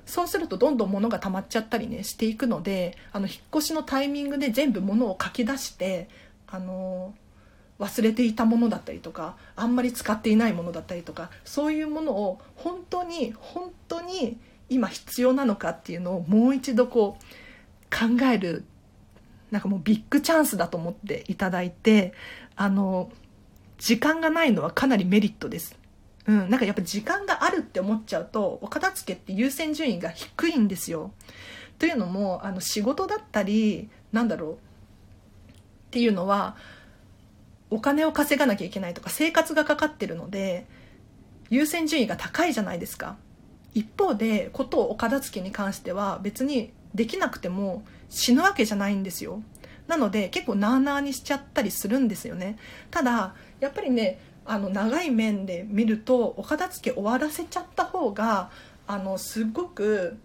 [0.05, 6.09] そうするとどんどん物が溜まっちゃったりねしていくのであの引っ越しのタイミングで全部物を書き出して
[6.47, 7.13] あの
[7.79, 14.37] 忘れていたものだったりとかあんまり使っていないものだったりとかそういうものを本当に本当に
[14.73, 17.23] 今必要なのかっていうのをもう一度こう
[17.95, 18.65] 考える
[19.51, 22.13] なんかもうビッグチャンスだと思っていただいて
[22.55, 23.11] あの
[23.77, 25.77] 時間がないのはかなりメリットです。
[26.25, 31.11] うん、なんかやっぱ時間があるって思っちゃうとお片付けって優先順位が低いんですよ。
[31.77, 34.57] というのもあの仕事だったりなんだろうっ
[35.91, 36.55] ていうのは
[37.69, 40.65] お金を稼がなきゃいけないとか生活がかかってるので
[41.49, 43.17] 優先順位が高いじゃないですか。
[43.73, 49.41] 一方でことをお片付けに関しては別にできなくても死ぬわけじゃないんですよ。
[49.87, 52.57] なので結構なあなあにしちゃったりするんですよね。
[52.91, 58.49] ただやっぱりねあの長い面で見るとお片付け終わらせちゃった方が
[58.87, 60.17] あのすごく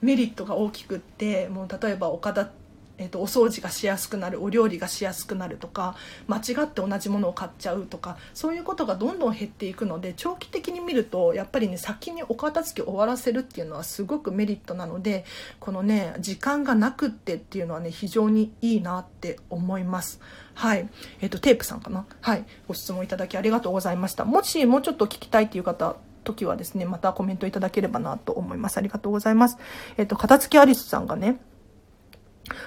[0.00, 2.50] メリットが大きくってもう例えばお片
[2.96, 5.96] えーと、お掃除がしやすくなるお料理がしやすくなるとか
[6.28, 15.24] 間違って同じものを買っちゃうとかそういうことがどんどん減っていくので長期的に見るとやっぱりね先にお片付け終わらせるっていうのはすごくメリットなので
[15.58, 20.20] このね時間がなくってっていうのはね非常にいいなって思います。
[20.54, 20.88] はい。
[21.20, 22.06] えっ、ー、と、テープさんかな？
[22.20, 22.44] はい。
[22.68, 24.24] ご質問いただきありがとうございました。
[24.24, 28.78] もしもうちょっと聞きたいっていう方、時はですね、またコメントいただければなと思います。
[28.78, 29.58] ありがとうございます。
[29.96, 31.40] えっ、ー、と、片付けアリスさんがね、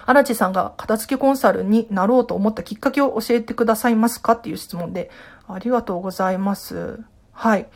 [0.06, 5.10] 荒地さんが片付けコンサルになろうと思ったきっかけを教えてくださいますかっていう質問で、
[5.48, 7.00] ありがとうございます。
[7.32, 7.68] はい。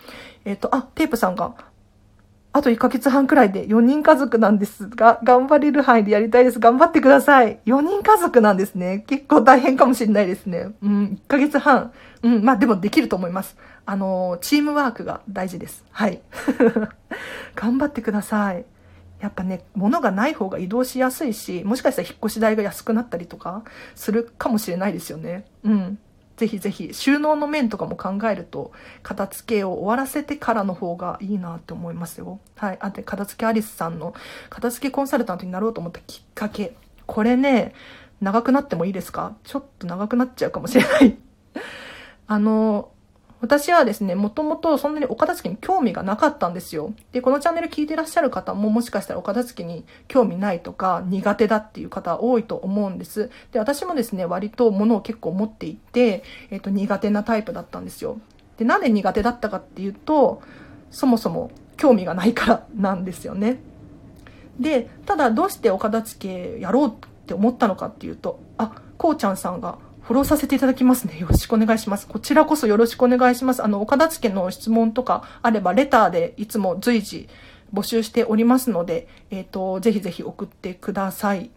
[0.45, 1.55] えっ、ー、と、あ、テープさんが、
[2.53, 6.59] あと1ヶ月半くらいで4人家族なんですが、頑張れる範囲でやりたいです。
[6.59, 7.59] 頑張ってください。
[7.65, 9.05] 4人家族なんですね。
[9.07, 10.71] 結構大変かもしれないですね。
[10.81, 11.93] うん、1ヶ月半。
[12.23, 13.55] うん、まあでもできると思います。
[13.85, 15.85] あの、チームワークが大事です。
[15.91, 16.21] はい。
[17.55, 18.65] 頑張ってください。
[19.21, 23.63] やっぱね、物がない方が移動しやすいし、もしかしたら引っ越し代が安くなったりとか
[23.95, 25.45] するかもしれないですよね。
[25.63, 25.99] うん。
[26.37, 28.71] ぜひぜひ、収納の面とかも考えると、
[29.03, 32.39] 片付けを終わらせてからの方がいいなって思いますよ。
[32.55, 32.77] はい。
[32.81, 34.15] あと、片付けアリスさんの
[34.49, 36.75] 片付けコンサルタントになろうと思ったきっかけ。
[37.05, 37.75] これね、
[38.21, 39.35] 長くなってもいいですか？
[39.43, 41.15] ちょっと長くなっちゃうかもしれない。
[42.25, 42.89] あの、
[43.41, 46.93] 私はですね、もともとそんなにお片付けに興味がなかったんですよ。
[47.11, 53.31] で、このチャンネル聞いてらっしゃる方ももしかしたらお片付けに興味ないとか苦手だっていう方多いと思うんです。
[53.51, 58.19] で、私もですね、割と物を結構持っていて、えっ、と、苦手なタイプだったんですよ。
[58.57, 60.43] で、なんで苦手だったかっていうと、
[60.91, 63.57] そもそも興味がないからなんですよね。
[64.59, 66.91] で、ただどうしてお片付けやろうっ
[67.25, 69.79] て思ったのかっていうと、あ、こうちゃんさんが
[70.11, 71.17] フォローさせていただきますね。
[71.19, 72.05] よろしくお願いします。
[72.05, 73.63] こちらこそよろしくお願いします。
[73.63, 77.29] あの、岡田付の質問とかあれば、レターでいつも随時
[77.73, 81.49] 募集しておりますので、えっ、ー、と、ぜひぜひ送ってください。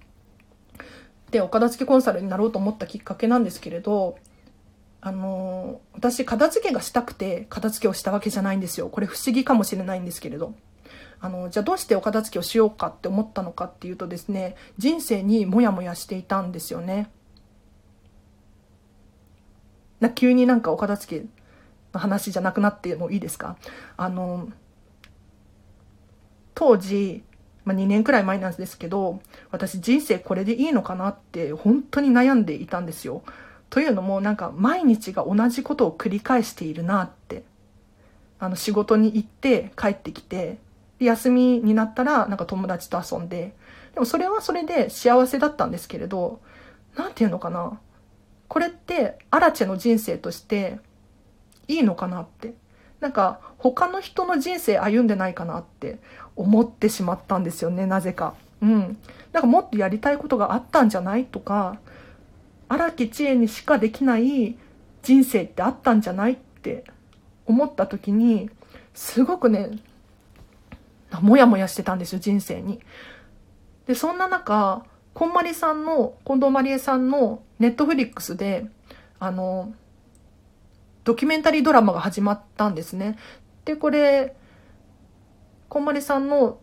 [1.32, 4.18] で、岡田付コンサルになろうと思ったきっかけなんですけれど、
[5.00, 8.88] あの、私、片付けがしたくて片付けをしたわけじゃないんですよ。
[8.88, 10.54] これ不思議かもしれないんですけれど。
[11.20, 17.10] あの、じゃあどうしてお片付けをしようかって思ったのかっていうとですね、人生にモヤモヤしていたんですよね。
[20.04, 21.26] な急になんかお片付け
[21.92, 23.56] の話じゃなくなってもいいですか？
[23.96, 24.48] あの
[26.54, 27.24] 当時、
[27.64, 33.22] まあ、2年くらい前なんですけど私人生これでいいのかなって本当に悩んでいたんですよ。
[33.70, 37.42] というのもなんか毎日が同じことを繰り返しているなって
[38.38, 40.58] あの仕事に行って帰ってきて
[41.00, 43.56] 休みになったらなんか友達と遊んで
[43.94, 46.40] でもそれはそれで幸せだったんですけれど
[46.96, 47.80] 何て言うのかな？
[48.48, 50.78] これってアラチェの人生として
[51.68, 52.54] いいのかなって。
[53.04, 55.98] なんか他の人の人生歩んでないかなって
[56.36, 58.34] 思ってしまったんですよねなぜか。
[58.62, 58.98] うん。
[59.30, 61.78] なんかもっとやりたいことがあったんじゃないとか
[62.66, 64.56] 荒木千恵にしかできない
[65.02, 66.84] 人生ってあったんじゃないって
[67.44, 68.48] 思った時に
[68.94, 69.72] すごくね
[71.20, 72.80] モヤモヤしてたんですよ人生に。
[73.86, 78.66] でそんな中こんまりさんの、近藤まりえさんのネットフリックスで、
[79.18, 79.72] あの、
[81.04, 83.16] ドキュメンタリードラマが始まったんですね。
[83.64, 84.36] で、これ、
[85.70, 86.60] こんまりさんの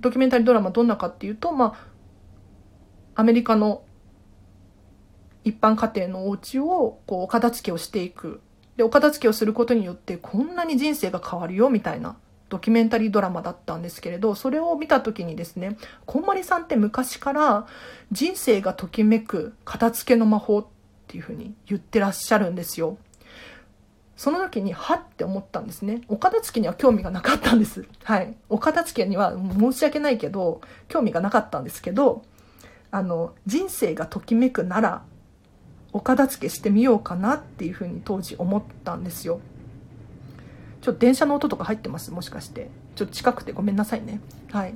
[0.00, 1.76] ドキュメンタリードラマどんなかっていうと、ま
[3.14, 3.84] あ、アメリカの
[5.44, 8.40] 一般家庭のお家を、こう、お片付けをしていく。
[8.76, 12.16] で、お片付けをすることによって、こんなに人生が変わるよ、みたいな
[12.50, 17.66] ドキュメンタリードラマだったんですけれど、それを見た時にですね、こんまりさんって昔から
[18.12, 20.66] 人生がときめく片付けの魔法っ
[21.06, 22.98] ていうふうに言ってらっしゃるんですよ。
[24.16, 26.02] その時に、はって思ったんですね。
[26.08, 27.86] お片付けには興味がなかったんです。
[28.02, 28.34] はい。
[28.50, 32.22] お片付けには申し訳ないけど、興味がなかったんですけど、
[32.90, 35.04] あの、人生がときめくなら、
[35.92, 39.40] お片付けしてみようかなっていうふうに当時思ったんですよ。
[40.80, 42.10] ちょっと電車の音とか入ってます？
[42.10, 42.70] もしかして。
[42.94, 44.20] ちょっと近くてごめんなさいね。
[44.50, 44.74] はい。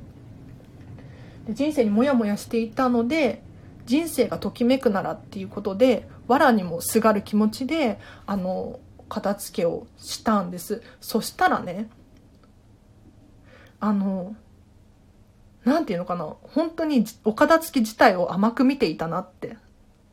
[1.47, 3.43] で人生にモヤモヤしていたので、
[3.87, 11.89] 人生がときめくならっていうことで、藁にもすがる気持ちで、あの、片付けをしたんですそしたらね
[13.79, 14.35] あの
[15.65, 19.59] 何て言うのかな本当にお片付け自体を甘く見ていたなって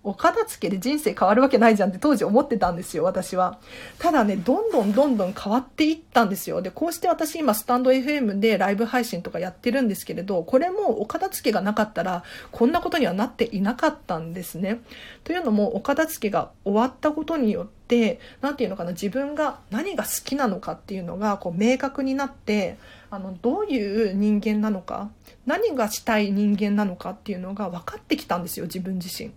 [0.04, 3.60] お片付けで人生変わるわけないじゃんって当時思ってたんですよ、私は。
[4.00, 6.62] ただね、どんどんどんどん変わっていったんですよ。
[6.64, 14.82] で、こうして私今スタンド FM でライブ配信とかやってるんですけれど、これもお片付けがなかったら、こんなことにはなっていなかったんですね。
[15.24, 22.78] というのも、お片付けが終わったことによって、何て言うのかな、自分が何が好きなのかっていうのが、こう、明確になって、
[23.12, 25.12] あの、どういう人間なのか、
[25.46, 29.32] 何がしたい人間なのかっていうのが分かってきたんですよ、自分自身。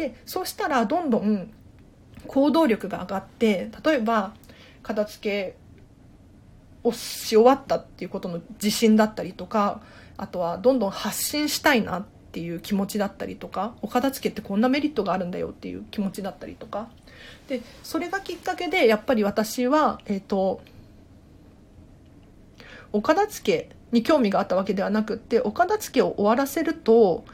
[0.00, 1.50] でそうしたらどんどん
[2.26, 4.32] 行動力が上がって例えば
[4.82, 5.56] 片付け
[6.82, 9.82] をし終わったっていうことの自信だったりとか
[10.16, 16.88] あとはどんどん発信したいなっていう気持ちだったりとかお片付けってこんなメリットがあるんだよっていう気持ちだったりとか。
[17.48, 20.62] でそれがきっかけでやっぱり私はえっ、ー、と
[22.92, 27.24] お片付けに興味があったわけではなくってお片付けを終わらせると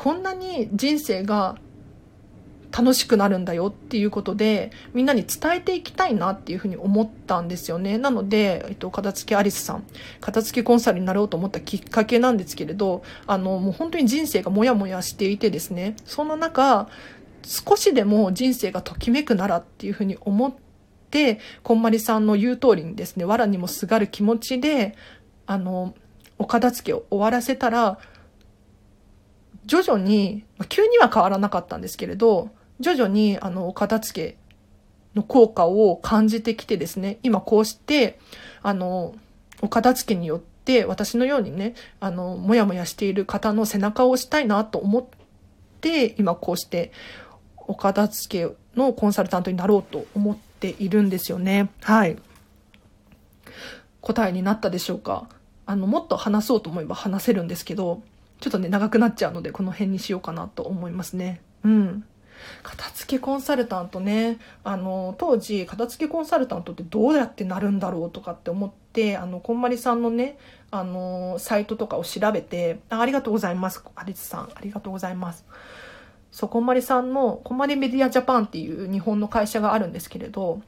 [0.00, 1.56] こんなに人生が
[2.72, 7.98] 楽しくなるんだよっていうことで、みんなに伝えていきたいなっていうふうに思ったんですよね。
[7.98, 9.84] なので、えっと、片付けアリスさん、
[10.22, 16.88] 片付けコンサルになろうと思ったきっかけなんですけれど、あの、もう本当に人生がモヤモヤしていてですね、そんな中、
[17.42, 20.54] 少しでも人生がときめくならっていうふうに思っ
[21.10, 24.96] て、こんまりさんの言う通りにですね、藁にもすがる気持ちで、
[25.44, 25.94] あの、
[26.38, 27.98] お片付けを終わらせたら、
[29.66, 34.36] 徐々に、急には変わらなかったんですけれど、徐々に、あの、お片付け
[35.14, 38.18] の効果を感じてきてですね、今こうして、
[38.62, 39.14] あの、
[39.60, 45.04] お片付けによって、私のようにね、あの、もやもやしている方の背中を押したいなと思っ
[45.80, 46.92] て、今こうして、
[47.56, 51.70] お片付けのコンサルタントになろうと思っているんですよね。
[51.82, 52.16] はい。
[54.00, 55.28] 答えになったでしょうか？
[55.66, 58.02] あの、もっと話そうと思えば話せるんですけど、
[58.40, 61.40] ちょっとね、長くなっちゃうので、この辺にしようかなと思いますね。
[61.64, 62.04] うん。
[62.62, 70.38] 片付けコンサルタントね、あの、当時、片付けコンサルタントってどうやってなるんだろうとかって思って、あの、こんまりさんのね、
[70.70, 73.84] あの、サイトとかを調べて、あありがとうございます。
[73.94, 75.44] アリスさん、ありがとうございます。
[76.30, 80.62] そう、こんまりさんの、こんまりメディアジャパンっていう日本の会社があるんですけれど、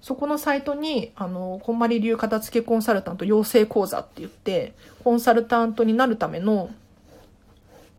[0.00, 6.70] そこのサイトに、あの、こんまり流片付けコンサルタント養成講座って言って、コンサルタントになるための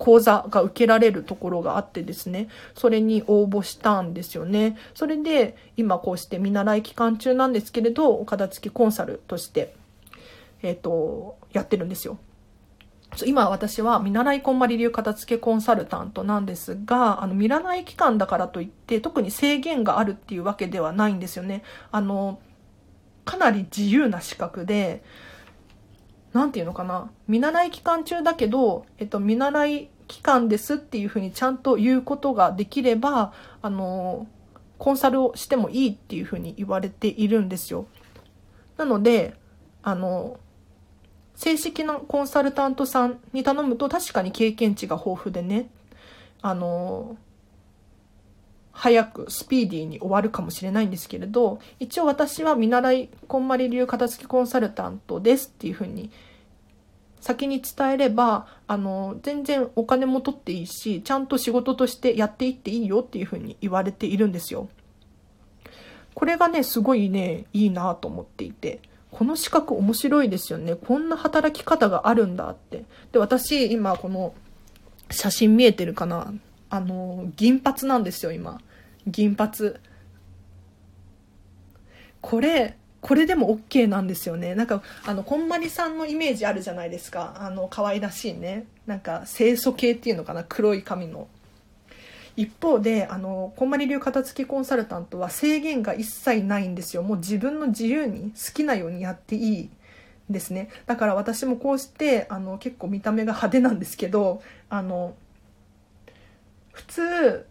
[0.04, 4.78] 講座が受けられるところがあってですね、それに応募したんですよね。
[4.94, 9.74] それで、今こうして見習い期間中なんですけれど、お片付きコンサルとして、
[10.62, 12.18] えっ、ー、と、やってるんですよ。
[13.26, 21.64] 今私は見習いこんまり流片付けコンサルタントなんですが、あの見習い期間だからといって特に制限があるっていうわけではないんですよね。
[21.92, 22.42] あの、
[23.24, 25.02] かなり自由な資格で、
[26.34, 27.12] なんていうのかな。
[27.28, 34.28] 見習い期間中だけど、えっと、見習い期間ですっていうふうにちゃんと言うことができれば、あの、
[34.78, 37.86] コンサルをしてもいいっていうふうに言われているんですよ。
[38.78, 39.36] なので、
[39.82, 40.40] あの、
[41.36, 45.70] 正式なコンサルタントさんに頼むと確かに経験値が豊富でね、
[46.42, 47.18] あの、
[48.72, 56.12] 早くスピーディーに終わるかもしれないんですけれど、一応私は見習いこんまり流片付きコンサルタントですっていうふうに
[57.24, 64.68] 先に伝えれば、あの、全然お金も取っていいし、ちゃんと仕事としてやっていっていいよっていうふうに言われているんですよ。
[66.14, 68.82] これがね、すごいね、いいなと思っていて。
[69.10, 70.76] この資格面白いですよね。
[70.76, 72.84] こんな働き方があるんだって。
[73.14, 74.34] で、私、今この
[75.10, 76.34] 写真見えてるかな？
[76.70, 78.60] あの、銀髪なんですよ、今。
[79.08, 79.76] 銀髪。
[82.20, 84.56] これ、これでも OK なんですよね。
[84.56, 87.36] なんか、あの、こんまりさんのイメージあるじゃないですか。
[87.38, 88.66] あの、可愛らしいね。
[88.88, 90.46] なんか、清楚系っていうのかな。
[90.48, 91.28] 黒い髪の。
[92.36, 99.70] 一方であのこんまり流片付きコンサルタントは制限が一切ないんですよもう自分の自由に好きなようにやっていい
[100.32, 105.14] ですねだから私もこうしてあの結構見た目が派手なんですけどあの
[106.72, 107.46] 普通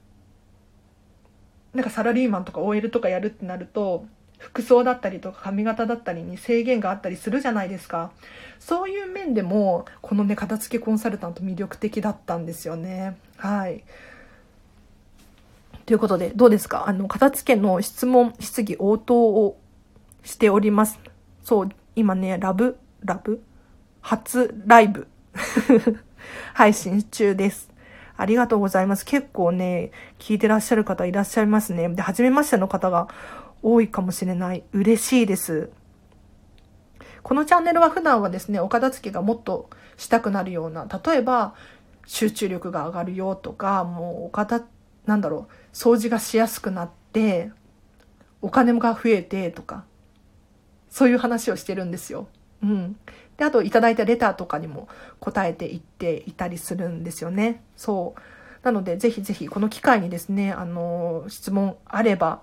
[1.75, 4.05] なんかサラリーマンとか OL とかやるってなると
[4.43, 8.11] 服装だったりとか髪型だったりに制限があったりするじゃないですか。
[8.59, 13.17] そういう面でもこのね片付けコンサルタント魅力的だったんですよね。
[13.37, 13.85] はい。
[15.87, 16.89] ということでどうですか？
[16.89, 19.57] あの片付けの質問質疑応答を
[20.25, 20.99] しております。
[21.45, 23.43] そう今ねラブラブ？
[24.01, 25.07] 初ライブ。
[26.55, 27.71] 配信中です。
[28.17, 29.05] ありがとうございます。
[29.05, 31.89] 結構ね、聞いてらっしゃる方いらっしゃいますね。
[31.89, 33.09] で、初めましての方が
[33.63, 34.65] 多いかもしれない。
[34.73, 35.71] 嬉しいです。
[37.23, 41.55] このチャンネルは普段はですね、お片付けがもっとしたくなるような、例えば、
[42.07, 44.63] 集中力が上がるよとか、もうお片、
[45.07, 47.53] なんだろう、掃除がしやすくなって、
[48.41, 49.85] お金が増えてとか、
[50.91, 52.27] そういう話をしてるんですよ。
[52.63, 52.97] うん。
[53.37, 54.89] で、あといただいたレターとかにも
[55.21, 57.63] 答えていっていたりするんですよね。
[57.77, 58.21] そう。
[58.65, 62.43] なので、ぜひぜひこの機会にですね、あの、質問あれば、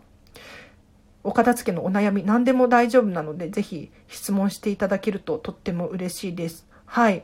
[1.29, 6.65] お片付けのお悩み、何でも大丈夫なので、ぜひ質問していただけるととっても嬉しいです。
[6.87, 7.23] はい。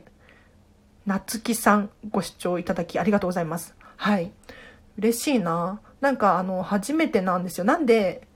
[1.06, 3.74] なつきさん、ご視聴いただきありがとうございます。
[3.96, 4.30] はい。
[4.96, 5.80] 嬉しいな。
[6.00, 7.64] なんか、あの、初めてなんですよ。
[7.64, 8.28] なんで、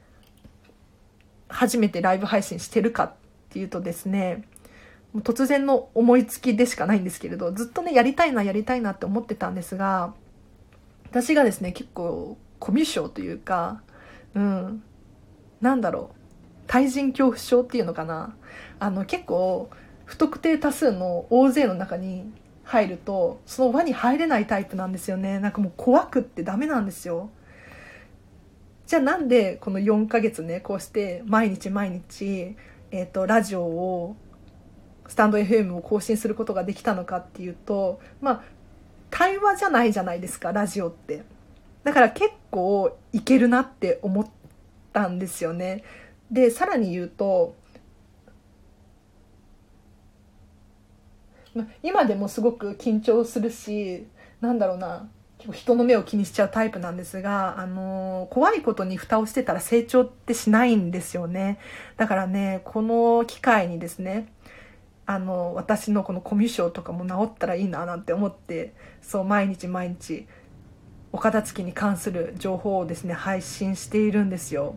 [1.46, 3.12] 初めてライブ配信してるかっ
[3.50, 4.42] ていうとですね、
[5.12, 10.14] もう突然の思いつきでしかないんですけれど、ずっとね、やりたいな、やりたいなって思ってたんですが、
[11.04, 13.82] 私がですね、結構、コミュ障というか、
[14.34, 14.82] うん、
[15.60, 16.16] なんだろう、
[16.66, 18.34] 対人恐怖症っていうのかな。
[18.78, 19.70] あの、結構、
[20.04, 22.32] 不特定多数の大勢の中に
[22.64, 25.38] 入ると、その輪に入れないタイプなんですよね。
[25.38, 27.30] なんかもう怖くってダメなんですよ。
[28.86, 32.56] じゃあなんでこの4ヶ月ね、こうして毎日毎日、
[32.90, 34.16] えっ、ー、と、ラジオを
[35.06, 38.42] スタンド FM を更新することができたのかっていうと、まあ、
[39.10, 41.22] 対話じゃないじゃないですか、ラジオって。
[41.84, 44.28] だから結構いけるなって思っ
[44.92, 45.82] たんですよね。
[46.30, 47.54] で、さらに言うと、
[51.82, 54.06] 今でもすごく緊張するし、
[54.40, 61.58] なんだろうな、結構人の目を気にしちゃうタイプなんですが、あのー、怖いことに蓋をしてたら成長ってしないんですよね。
[61.96, 64.32] だからね、この機会にですね、
[65.10, 70.28] あの私のこのコミュ障とかも治ったらいいななんて思ってそう毎日毎日
[71.12, 74.76] お片付けに関する情報をですね配信しているんですよ。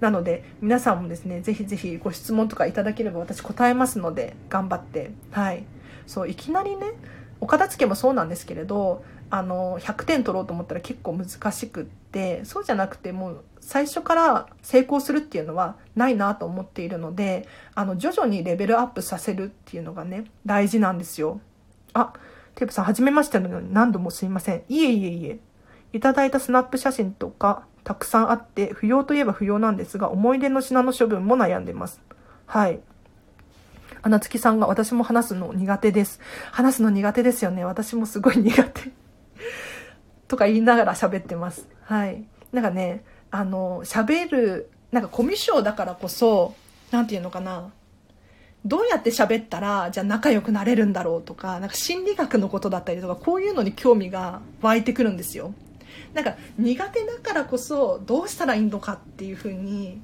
[0.00, 5.12] なので皆さんもですねぜひぜひご質問とかいただければ私答えますので頑張って。
[5.30, 5.64] はい。
[6.06, 6.92] そういきなりね
[7.40, 21.40] お片付けもそうなんですけれどあの100点取ろうと思ったら結構難しくってそうじゃなくてもう最初から成功するっていうのはないなと思っているのであの徐々にレベルアップさせるっていうのがね大事なんですよ。
[21.94, 22.12] あ
[22.54, 24.62] テープさん初めましてのように何度もすいません。
[24.68, 25.38] いえいえいえ。
[25.92, 32.00] いただいたスナップ写真とかたくさんあって不要といえば不要なんですが思い出の品の処分も悩んでます。
[32.46, 32.80] はい。
[34.02, 36.20] 穴月さんが私も話すの苦手です。
[36.50, 37.64] 話すの苦手ですよね。
[37.64, 38.90] 私もすごい苦手。
[40.28, 41.68] とか言いながら喋ってます。
[41.82, 42.24] はい。
[42.52, 43.04] なんかね
[43.36, 46.54] あの、喋る、なんかコミュ障だからこそ、
[46.92, 47.72] なんていうのかな。
[48.64, 55.52] どうやって喋ったら、じゃあ仲良くなれるんだろうとか、なんか心理学のことだったりとか、こういうのに興味が湧いてくるんですよ。
[56.14, 60.00] なんか苦手だからこそ、どうしたらいいのかっていうふうに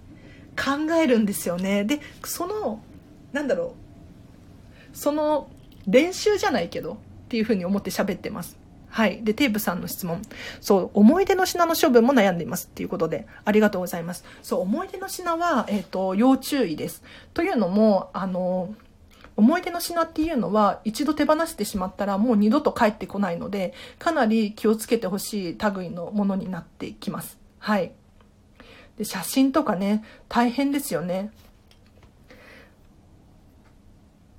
[0.57, 1.85] 考えるんですよね。
[1.85, 2.83] で、その、
[3.33, 3.75] なんだろ
[4.93, 4.97] う。
[4.97, 5.49] その
[5.87, 6.97] 練習じゃないけど、っ
[7.29, 8.60] ていうふうに思って喋ってます。
[8.91, 9.23] はい。
[9.23, 10.21] で、テープさんの質問。
[10.61, 14.25] そう、思い出の品の処分も悩んでいますっていうことで、ありがとうございます。
[14.43, 17.03] そう、思い出の品は、えっ、ー、と、要注意です。
[17.33, 18.75] というのも、あの、
[19.37, 27.39] 思い出の品っていうのは一度手放してしまったらもう二度と帰ってこないので、かなり気をつけてほしい類のものになってきます。
[27.59, 27.93] はい。
[28.99, 31.31] で、写真とかね、大変ですよね。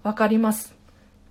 [0.04, 0.76] わかります。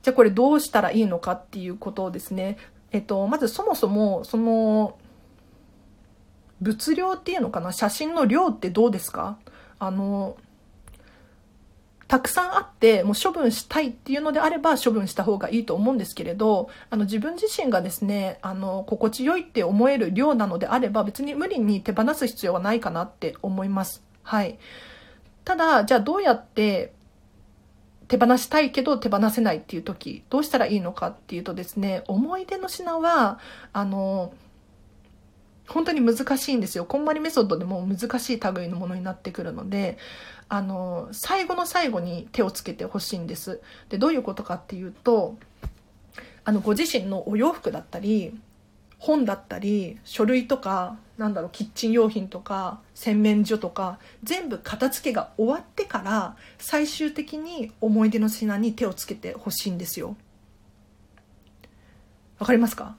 [0.03, 2.57] じゃあこれどうしたらいいのかっていうことをですね、
[2.93, 4.97] えっと、まずそもそも、その、
[6.61, 7.73] 物量っていうのかな？
[7.73, 9.39] 写真の量ってどうですか？
[9.79, 10.37] あの、
[12.07, 24.03] たくさんあって、もう処分したいっていうのであれば処分した方がいいと思うんですけれど、あの自分自身がですね、あの、心地よいって思える量なのであれば別に無理に手放す必要はないかなって思います。
[24.25, 24.59] はい。
[25.45, 26.93] ただ、じゃあどうやって
[28.11, 33.39] 手放したいけど手放せないっていう時、どうしたらいいのかっていうとですね、思い出の品は、
[33.73, 34.35] あの、
[35.69, 36.85] 本当に難しいんですよ。
[36.85, 39.97] こんまりメソッドでも難しい類のものになってくるので、
[40.49, 43.61] あの、最後の最後に手をつけてほしいんです。
[43.91, 45.37] で、どういうことかっていうと、
[46.45, 48.37] あの、ご自身のお洋服だったり、
[48.99, 60.17] 本だったり、書類とか、なんだろう、キッチン用品とか、洗面所とか、全部片付けが終わってから、最終的に思い出の品に手をつけてほしいんですよ。
[62.39, 62.97] わかりますか？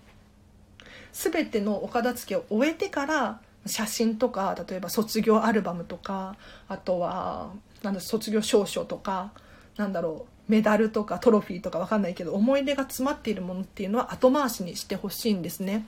[1.14, 6.36] 全てのお片付けを終えてから写真とか例えば卒業アルバムとか
[6.68, 7.52] あとは
[7.82, 9.32] なんだ卒業証書とか
[9.78, 15.86] なんだろうメダルとかトロフィーとかわかんないけど思い出が詰まっているものっていうのは後回しにしてほしいんですね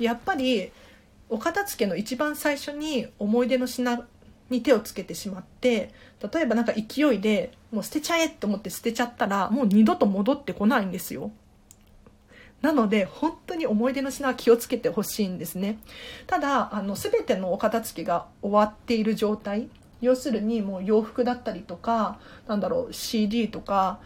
[0.00, 0.72] やっぱり
[1.28, 4.06] お片付けの一番最初に思い出の品
[4.50, 5.90] に手をつけてしまって
[6.32, 11.30] 例えばなんか勢いでもう捨てちゃえと思って捨てちゃったらもう二度と戻ってこないんですよ。
[12.60, 15.78] なので本当に思い出の品は気をつけてほしいんですね。
[16.26, 19.68] ただあの全てのお片付けが終わっている状態
[20.00, 24.00] 要するにもう洋服だったりとかなんだろう CD とか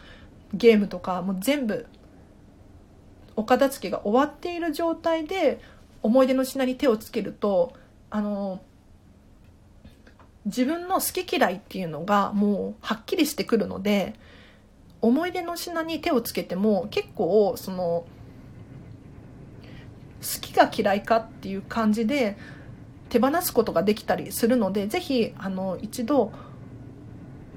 [0.53, 1.85] ゲームとかもう全部
[3.35, 5.61] お片付けが終わっている状態で
[6.01, 7.73] 思い出の品に手をつけると
[8.09, 8.61] あの
[10.45, 14.13] 自分の好き嫌いっていうのがもうはっきりしてくるので
[15.01, 18.05] 思い出の品に手をつけても結構その
[20.21, 22.37] 好きか嫌いかっていう感じで
[23.09, 26.31] 手放すことができたりするのでぜひあの一度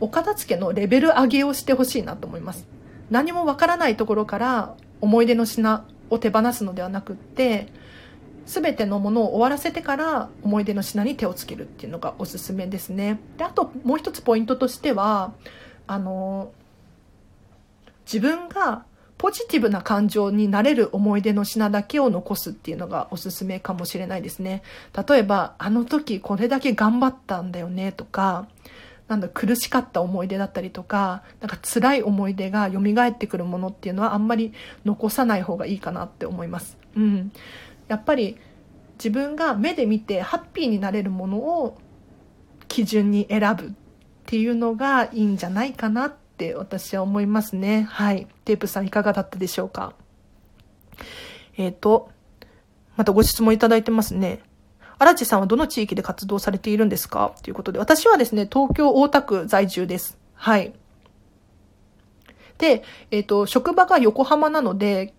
[0.01, 2.67] お片付けのレベル上げをしてほしいなと思います。
[3.11, 7.69] 何もわからないところから思い出の品を手放すのではなくって
[8.47, 15.33] 全てのものを終わらせてから思い出の品に手をつけるっていうのがおすすめですねであともう一つポイントとしては
[15.87, 16.53] あの
[18.05, 18.85] 自分が
[19.23, 24.65] ポジティブな感情になれる思い出の品だけを残すっていうのがおすすめかもしれないですね。
[25.09, 28.49] 例えば、あの時これだけ頑張ったんだよねとか、
[29.07, 34.53] なんだ、苦しかった思い出だったりとか、なんか辛い思い出が蘇ってくるものっていうのはあんまり
[34.85, 36.77] 残さない方がいいかなって思います。
[36.97, 37.31] うん。
[37.93, 38.39] やっぱり
[38.95, 41.77] 自分が目で見てハッピーになれるものを
[42.69, 43.71] 基準に選ぶっ
[44.25, 47.83] ていうのがいいんじゃないかなって私は思いますね。
[47.83, 48.29] はい。
[48.47, 49.93] テープさんいかがだったでしょうか？
[51.59, 52.11] えっ、ー、と、
[52.97, 54.41] またご質問いただいてますね。
[54.99, 57.35] 荒地さんはどの地域で活動されているんですか？
[57.43, 60.17] ということで、私はですね、東京大田区在住です。
[60.33, 60.73] はい。
[62.57, 65.13] で、えっ、ー、と、職場が横浜なので、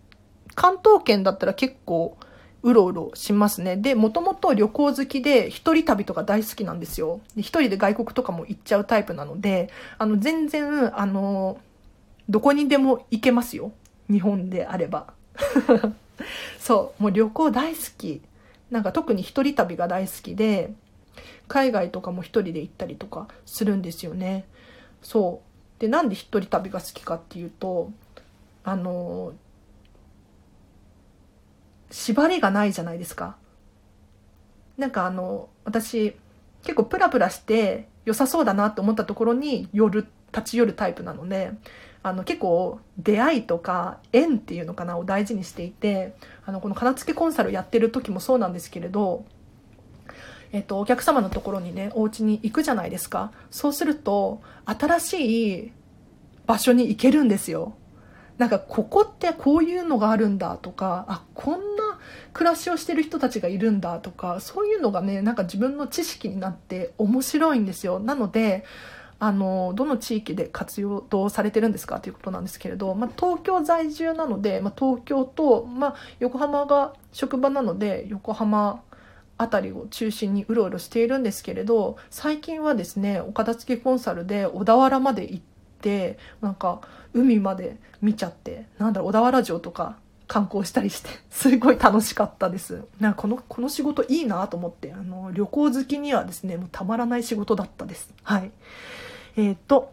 [0.55, 2.17] 関東圏だったら結構、
[2.63, 3.75] うろうろしますね。
[3.75, 7.19] で、もともと旅行好きで、一人旅とか大好きなんですよ。
[7.35, 11.59] で一人で外国とかも行っちゃうタイプなので、あの、全然、あの、
[12.29, 13.73] どこにでも行けますよ。
[14.09, 15.13] 日本であれば。
[16.57, 18.21] そう、もう旅行大好き。
[18.71, 20.73] なんか特に一人旅が大好きで、
[21.49, 24.45] 海外とかも一人で行ったりとかするんですよね。
[25.01, 25.41] そ
[25.77, 25.81] う。
[25.81, 27.91] で、なんで一人旅が好きかっていうと、
[28.63, 29.33] あの、
[31.93, 33.37] 縛りがないじゃないですか。
[34.77, 36.15] なんかあの、私、
[36.63, 41.51] 結構プラプラして良さそうだなと思ったところに寄る、立ち寄るタイプなので、
[42.01, 46.15] あの結構出会いとか縁っていうのかなを大事にしていて、
[46.47, 49.23] あのこの片付けコンサルやってる時もそうなんですけれど、
[50.51, 53.31] えっと、お客様のところにね、お家に行くじゃないですか。
[53.51, 55.71] そうすると、新しい
[56.47, 57.75] 場所に行けるんですよ。
[58.37, 61.99] なんかここってこういうのがあるんだとかあこんな
[62.33, 67.99] 暮らしをしてる人たちがいるんだとかそういうのがねなんか自分の知識になって面白いんですよ。
[67.99, 68.65] なので
[69.19, 72.01] あのどの地域で活用されてるんですか？
[72.01, 78.81] ということなんですけれど、まあ、東京在住なので、まあ、東京と、まあ、横浜が職場なので横浜
[79.37, 85.41] 辺りを中心にうろうろしているんですけれど最近はですねお片付けコンサルで小田原まで行っ
[85.81, 86.81] てなんか
[87.13, 89.97] 海まで見ちゃって、なんだろう、小田原城とか
[90.27, 92.83] 観光したりして、 すごい楽しかったです。
[92.99, 98.13] なんかこの、この仕事いいなと思って、あの、旅行好きにはですね、もうたまらない仕事だったです。
[98.23, 98.51] はい。
[99.37, 99.91] えっ、ー、と、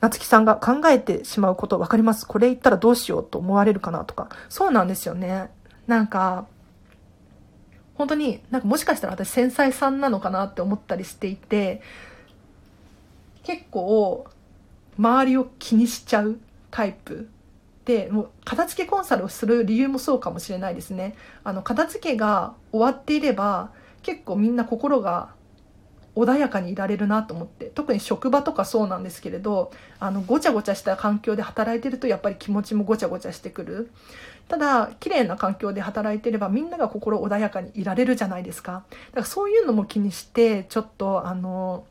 [0.00, 2.26] 夏木さんが考えてしまうこと分かります。
[2.26, 4.28] これ言ったらどうしようと思われるかなとか。
[4.50, 5.50] そうなんですよね。
[5.86, 6.46] なんか、
[7.94, 11.80] 本当になんかもしかしたら私繊細さんなのかなって思ったりしていて、
[13.44, 14.26] 結構
[14.98, 16.38] 周りを気にしちゃう
[16.70, 17.28] タイプ
[17.84, 21.14] でもう片付けコンサルをする理由もそうかもしれないですね。
[21.42, 23.70] あの片付けが終わっていれば
[24.02, 25.30] 結構みんな心が
[26.16, 33.90] 穏やかにいられるなと思って特に職場とかそうなんですけれどあのごちゃごちゃした環境で働いてるとやっぱり気持ちもごちゃごちゃしてくる。
[34.46, 38.72] ただ綺麗な環境で働いてればみんなが心穏やかにいられるじゃないですか。
[38.72, 41.84] だからそういうのも気にしてちょっとあの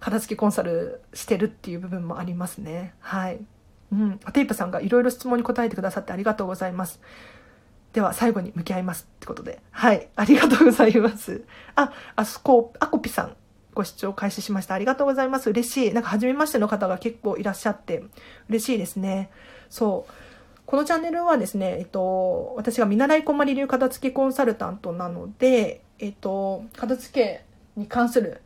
[0.00, 3.40] 片付けコンサルしてるっていう部分もありますねはい、
[3.92, 7.00] うん、テイプさんがいろいろ質問に答えてくださってありがとうございます
[7.92, 9.60] では最後に向き合いますってことで。
[9.72, 10.08] はい。
[10.14, 11.44] ありがとうございます。
[11.74, 13.36] あ、あそこ、あこぴさん。
[13.72, 14.74] ご視聴開始しました。
[14.74, 15.50] ありがとうございます。
[15.50, 15.92] 嬉しい。
[15.92, 18.02] なんか初めましての方が結構いらっしゃって
[18.48, 19.30] 嬉しいですね。
[19.68, 20.12] そう。
[20.66, 27.44] このチャンネルはですね、えっと、私が見習いこまり流片付けコンサルタントなので、えっと、片付け
[27.76, 28.40] に関する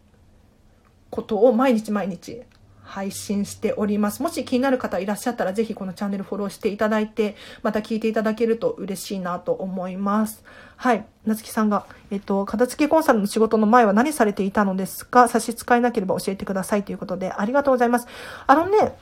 [1.14, 2.42] ことを毎日毎日
[2.82, 4.20] 配信しております。
[4.20, 10.42] もし気になる方いらっしゃったら、ぜひこのチャンネルフォローしていただいて、また聞いていただけると嬉しいなと思います。
[10.76, 11.06] はい。
[11.24, 15.28] なつきさんが、えっと、片付けコンサルの仕事の前は何されていたのですか？
[15.28, 18.08] 差し支えなければ教えてくださいということで、ありがとうございます。
[18.46, 18.94] あのね、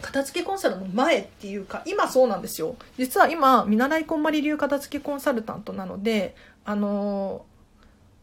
[0.00, 2.76] 片付けコンサルの前っていうか、今そうなんですよ。
[2.96, 6.34] 実は今、見習いこんまり流片付けコンサルタントなので、
[6.64, 7.44] あの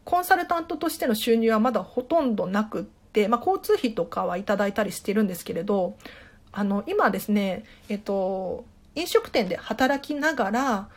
[0.08, 5.98] コンサルタントとしての収入はまだほとんどなくって、まあ、交通費とかはいただいたりしてるんですけれど、
[6.50, 10.88] あの、今ですね、えっと、飲食店で働きながら、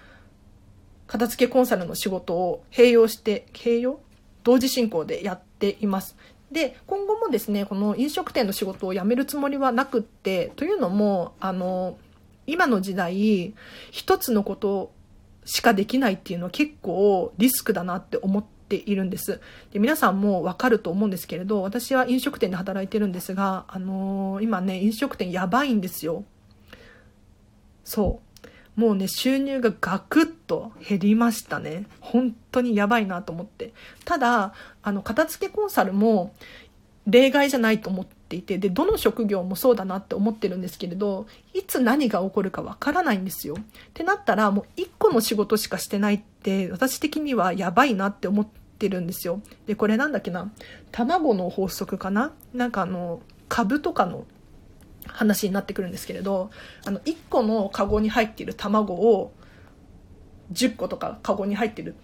[1.07, 3.99] 片付けコンサルの仕事を併用して、併用？
[4.45, 6.15] 同時進行でやっています。
[6.49, 11.97] で、今後もですね、この飲食店の仕事を辞めるつもりはなくって、というのも、あの、
[12.47, 13.53] 今の時代、
[13.91, 14.93] 一つのこと
[15.43, 18.43] しかできないっていうのは結構リスクだなって思っ
[18.79, 19.41] ているんです。
[19.73, 26.23] で皆さんもわかると思うんですけれど、私は飲食店で働いてるんですが、あのー、今ね、飲食店やばいんですよ。
[27.83, 28.21] そ
[28.77, 28.79] う。
[28.79, 31.85] もうね、収入がガクッと減りましたね。
[31.99, 33.73] 本当にやばいなと思って。
[34.05, 36.33] ただ、あの、片付けコンサルも
[37.05, 43.55] 例外じゃないと思っていて、で、どの職業もそうだなって思ってるんですけれど、いつ何が起こるかわからないんですよ。
[43.59, 43.63] っ
[43.93, 49.41] てなったら、もう一個の仕事しかしてないって、私的にはやばいなって思っててるんですよ。
[49.67, 50.51] で、これなんだっけな、
[50.91, 52.33] 卵の法則かな？
[52.53, 54.25] なんかあの、株とかの
[55.07, 56.51] 話になってくるんですけれど
[56.85, 59.33] あの1個のカゴに入っている卵を
[60.53, 61.95] 10個とかカゴに入ってる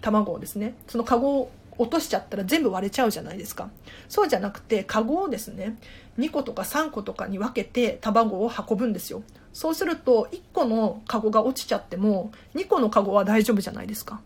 [0.00, 3.68] 卵をですねそのカゴを落としちゃったら全部割れちゃうじゃないですか。
[4.08, 5.76] そうじゃなくてカゴをですね
[6.18, 9.22] 2個とか3個とかに分けて卵を運ぶんですよ。
[9.52, 14.22] そうすると1個のカゴが落ちちゃっても2個のカゴは大丈夫じゃないですか。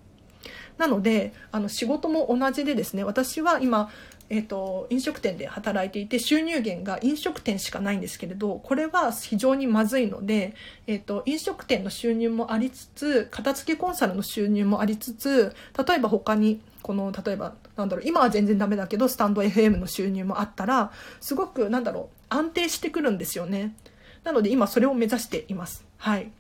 [0.81, 3.91] なのであの仕事も同じでですね私は今
[4.33, 10.55] えーと、飲食店で働いていて収入源が飲食店しかないんですけれどこれは非常にまずいので、
[10.87, 23.75] えーと、飲食店の収入もありつつ片付けコンサルの収入もありつつ例えば他にこの例えばなんだろう今は全然ダメだけどスタンド FM の収入もあったらすごくなんだろう安定してくるんですよね。
[24.23, 25.85] なので今それを目指しています。
[25.97, 26.31] はい。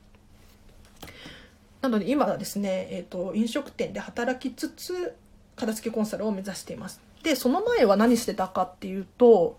[1.81, 5.15] なので今はですね、えーと飲食店で働きつつ
[5.57, 7.01] 片付けコンサルを目指しています。
[7.23, 9.59] でその前は何してたかっていうと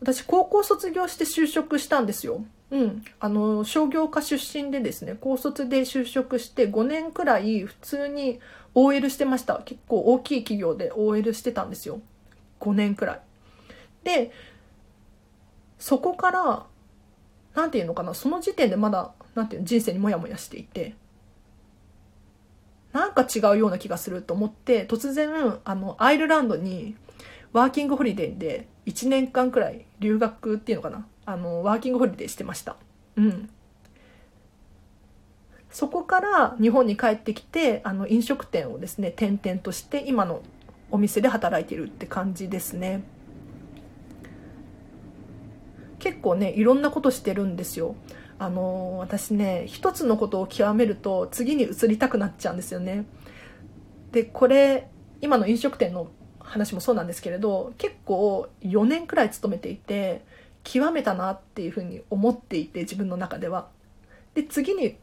[0.00, 2.44] 私高校卒業して就職したんですよ。
[2.70, 8.40] うん、あの商業科出身でですね高卒で就職して5年くらい普通に
[8.74, 9.62] OL してました。
[9.64, 12.00] 結構大きい企業で OL してたんですよ。
[12.60, 13.20] 5年くらい。
[14.04, 14.32] で
[15.78, 16.66] そこから
[17.54, 20.94] 何て言うのかなその時点でまだなんていうの人生にモヤモヤしていて
[22.98, 26.96] なんか違うような気がすると思って突然あのアイルランドに
[27.52, 31.06] ワーキングホリデーで1年間くらい留学っていうのかな。
[31.24, 32.76] あのワーキングホリデーしてました。
[33.16, 33.50] うん。
[35.70, 40.42] そこから日本に帰ってきてあの飲食店をですね転々として今の
[40.90, 43.04] お店で働いてるって感じですね。
[46.00, 47.94] 結構ねいろんなことしてるんですよ。
[48.38, 53.04] あの私ね一つのことを極めると次に移りたくなっちゃうんですよね。
[54.12, 54.88] でこれ
[55.20, 60.24] 今の飲食店の話もそうなんですけれど結構4年くらい勤めていて
[60.64, 63.68] 極めたなっていうふうに思っていて自分の中では。
[64.34, 64.96] で次に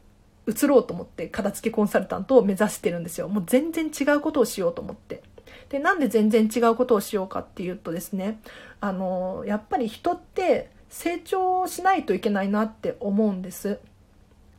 [0.46, 3.28] 移ろうと思って片付けコンサルタントを目指してるんですよ。
[3.28, 5.22] もう全然違うことをしようと思って。
[5.68, 8.40] でなんで全然違うことをしようかっていうとですね
[8.80, 13.78] あのやっぱり人って成長しないといけないなって思うんです。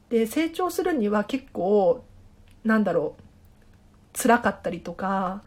[0.10, 2.04] で成長するには結構
[2.64, 5.44] なんだろう辛かったりとか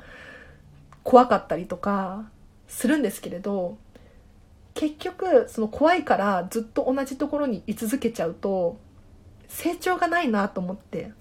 [1.02, 2.28] 怖かったりとか
[2.68, 3.78] するんですけれど
[4.74, 8.78] 結局その怖いからずっと同じところに居続けちゃうと
[9.48, 11.12] 成長がないなと思って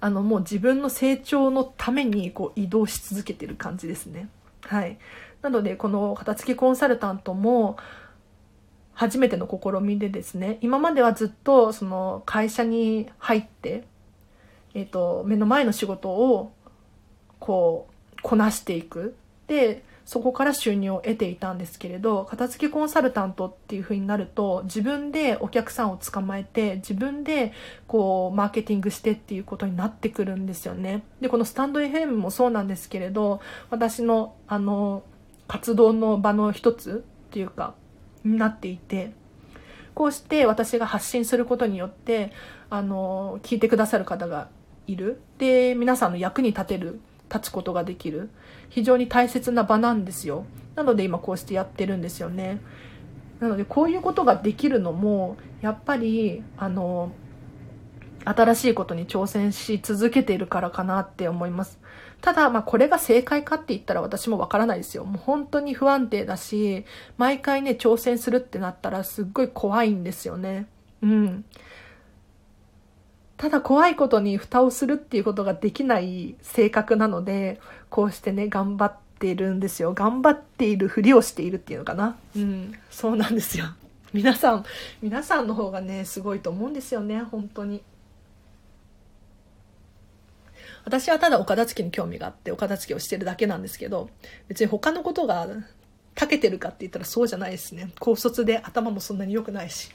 [0.00, 4.28] あのもう自分の成長のためにこう移動し続けてる感じですね。
[4.60, 4.98] はい。
[5.40, 7.76] なので、この片付けコンサルタントも、
[8.94, 13.84] 初めての試みでですね、今まではずっとその会社に入って、
[14.74, 16.52] え、ー、と、目の前の仕事を
[17.38, 19.14] こう、こなしていく。
[19.46, 27.52] で、そこから収入を得ていたんですけれど、片付けコンサルタントっていう風になると、自分でお客さんを捕まえて、自分で
[27.86, 31.04] こう、マーケティングしてっていうことになってくるんですよね。
[31.20, 33.40] で、このスタンド FM もそうなんですけれど、
[33.70, 35.02] 私の、あの、
[35.48, 37.74] 活動の場の一つっていうか、
[38.24, 39.12] なっていて、
[39.94, 42.32] こうして私が発信することによって、
[42.70, 44.48] あの、聞いてくださる方が
[44.86, 45.20] いる。
[45.38, 47.00] で、皆さんの役に立てる、
[47.32, 48.30] 立つことができる。
[48.70, 50.46] 非常に大切な場なんですよ。
[50.74, 52.60] なので今こうしてやってるんですよね。
[53.38, 57.12] なのでこういうことができるのも、やっぱり、あの、
[58.24, 61.78] 新しいことに挑戦し続けているからかなって思います。
[62.24, 65.04] ただ、まあ、これが正解かって言ったら私もわからないですよ。
[65.04, 66.86] もう本当に不安定だし、
[67.18, 70.64] 毎回ね、挑戦するってなったらすっごい怖いんですよね。
[71.02, 71.44] うん。
[73.36, 77.60] ただ怖いことに蓋をするっていうことができない性格なので、
[77.90, 79.92] こうしてね、頑張っているんですよ。
[79.92, 82.16] 頑張っているふりをしているっていうのかな。
[82.34, 82.72] うん。
[82.88, 83.66] そうなんですよ。
[84.14, 84.64] 皆さん、
[85.02, 87.82] 皆さんの方がね、すごいと思うんですよね、本当に。
[90.84, 94.10] 私はただお片付けに興味があってお片付けをしてるだけなんですけど、
[94.48, 95.46] 別に他のことが
[96.14, 97.90] 長けてるかって言ったらそうじゃないですね。
[97.98, 99.90] 高卒で頭もそんなに良くないし。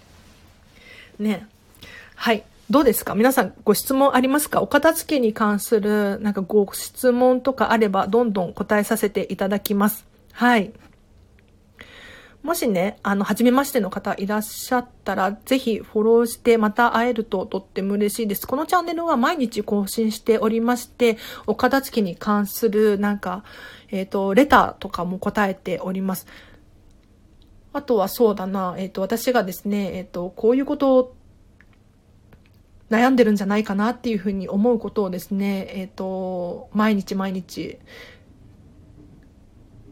[1.19, 1.47] ね
[2.15, 2.43] はい。
[2.69, 3.15] どうですか？
[3.15, 4.61] 皆さんご質問ありますか？
[4.61, 10.05] お片付けに関するなんかご質問とかあればどんどん答えさせていただきます。
[10.33, 10.71] はい。
[12.43, 18.47] もしね、あの、初めましての方いらっしゃったら、ぜひフォローしてまた会えるととっても嬉しいです。
[18.47, 21.17] このチャンネルは毎日更新しておりまして、
[21.47, 23.43] お片付けに関するなんか、
[23.89, 26.27] えっ、ー、と、レターとかも答えております。
[27.73, 31.15] あとはそうだな、えっ、ー、と、私がですね、えっ、ー、と、こういうことを
[32.89, 37.79] 悩んでるんじゃないかなっていうふうに思うことをですね、えっ、と、毎日毎日、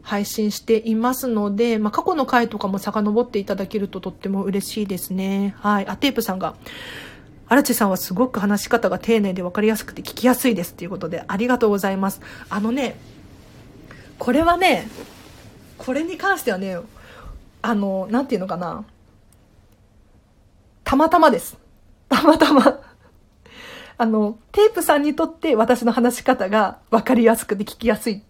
[0.08, 5.54] 配信していますので、まあ、過去の回とかも遡っていただけるととっても嬉しいですね。
[5.58, 5.86] はい。
[5.86, 6.54] あ、テープさんが、
[7.46, 12.22] 荒地さんはすごく話し方が丁寧で分かりやすくて聞きやすいですっていうことでありがとうございます。
[12.48, 12.98] あのね、
[14.18, 14.88] これはね、
[15.76, 16.78] これに関してはね、
[17.60, 18.86] あの、なんていうのかな。
[20.84, 21.58] たまたまです。
[22.08, 22.80] たまたま。
[23.98, 28.22] あの、テープさんにとって私の話し方が分かりやすくて聞きやすい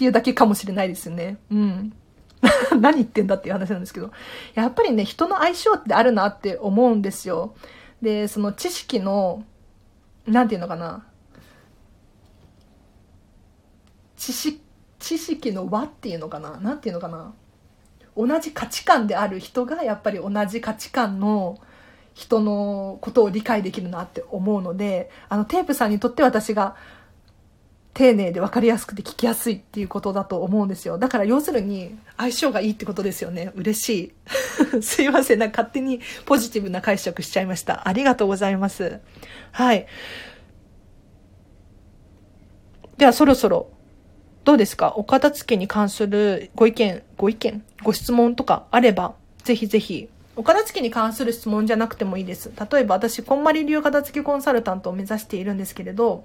[0.00, 1.36] っていうだけかもしれないですよね。
[1.50, 1.92] うん。
[2.80, 4.10] 何言ってんだっていう話なんですけど。
[4.54, 7.54] やっぱりね、人の相性ってあるなって思うんですよ。
[8.00, 9.44] で、その知識の、
[10.26, 11.04] なんていうのかな。
[14.16, 14.62] 知識、
[14.98, 17.34] 知識の輪っていうのかななんていうのかな
[18.16, 21.58] 同じ価値観である人がやっぱり同じ価値観の
[22.14, 26.76] 人のことを理解できるなって思うので、あのテープさんにとって私が
[28.00, 30.96] 丁寧で分かりやすくて聞きやすいっていうことだと思うんですよ。
[30.96, 33.52] だから要するに相性がいいってことですよね。
[33.54, 34.14] 嬉し
[34.74, 34.80] い。
[34.80, 35.38] すいません。
[35.38, 37.86] なんか勝手にポジティブな解釈しちゃいました。
[37.86, 39.00] ありがとうございます。
[39.52, 39.86] はい。
[42.96, 43.68] ではそろそろ
[44.44, 44.94] どうですか？
[44.96, 49.12] お片付けに関するご意見、ご意見、ご質問とかあれば、
[49.44, 52.50] ぜひぜひ、お片付けに関する質問じゃなくてもいいです。
[52.72, 56.24] 例えば私、こんまり流片付けコンサルタントを目指しているんですけれど、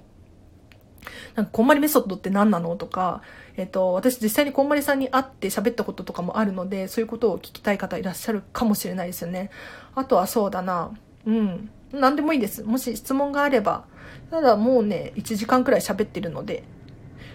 [1.34, 3.22] なんか、こんまりメソッドって何なのとか、
[3.56, 9.50] えっ、と、私実際にこんまりさんに会って喋ったこととかもあるので、そういうことを聞きたい方いらっしゃるかもしれないですよね。
[9.94, 10.90] あとはそうだな。
[11.26, 11.70] うん。
[11.92, 12.62] 何でもいいです。
[12.64, 13.84] もし質問があれば。
[14.30, 16.64] ただもうね、1時間くらい喋ってるので、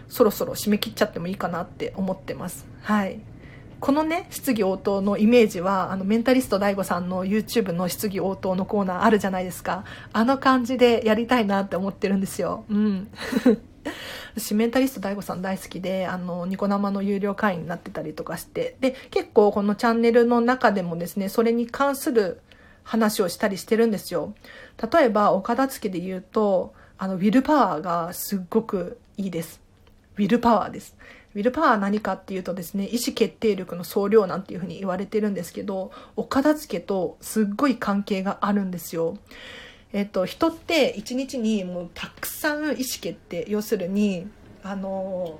[0.07, 2.67] そろそろ締め切っちゃってもいいかなって思ってます。
[2.82, 3.22] はい。
[3.82, 9.86] このね、質疑応答のイメージは、あの、メンタリスト DAIGO さんの YouTube の質疑応答のコーナーあるじゃないですか。
[10.13, 12.63] あの感じでやりたいなって思ってるんですよ。
[12.69, 13.07] うん。
[14.38, 22.39] 私メンタリスト DAIGO さん大好きで、あの、ニコ生の有料会員になってたりとかして、で、結構このチャンネルの中でもですね、それに関する
[22.84, 24.36] 話をしたりしてるんですよ。
[24.93, 29.59] 例えば、お片付けで言うと、あの、ウィルパワーがすっごくいいです。
[30.17, 30.95] ウィルパワーです。
[31.34, 39.17] ウィルパワーは何かっていうとですね、意思決定力の総量なんていうふうに言われてるんですけど、お片付けとすっごい関係があるんですよ。
[39.93, 44.27] えっと、人って一日にもうたくさん意思決定、要するに、
[44.63, 45.39] あの、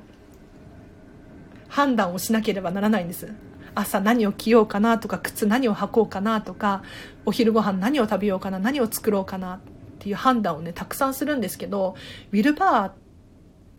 [1.68, 3.34] 判断をしなければならないんです。
[3.76, 6.84] 朝何を着ようかなとか、靴何を履こうかなとか、
[7.26, 9.60] お昼ご飯何を食べようかな、何を作ろうかなっ
[10.00, 11.96] ていう判断をね、たくさんするんですけど、
[12.32, 12.92] ウィルパワー、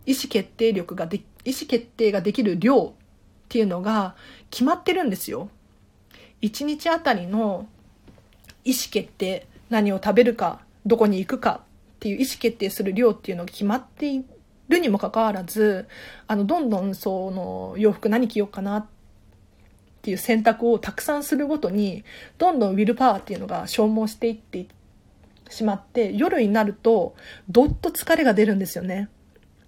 [0.05, 4.15] 意思決定力がで、意思決定ができる量っていうのが
[4.49, 5.49] 決まってるんですよ。
[6.41, 7.67] 1日あたりの
[8.65, 11.61] 意思決定、何を食べるか、どこに行くか
[11.95, 14.23] っていう意思決定する量っていうのが決まってい
[14.67, 15.87] るにもかかわらず、
[16.27, 18.85] あの、どんどんその洋服何着ようかなっ
[20.01, 22.03] ていう選択をたくさんするごとに、
[22.37, 24.67] どんどんウィルパワーっていうのが消耗していって
[25.49, 27.15] しまって、夜になると、
[27.49, 29.09] どっと疲れが出るんですよね。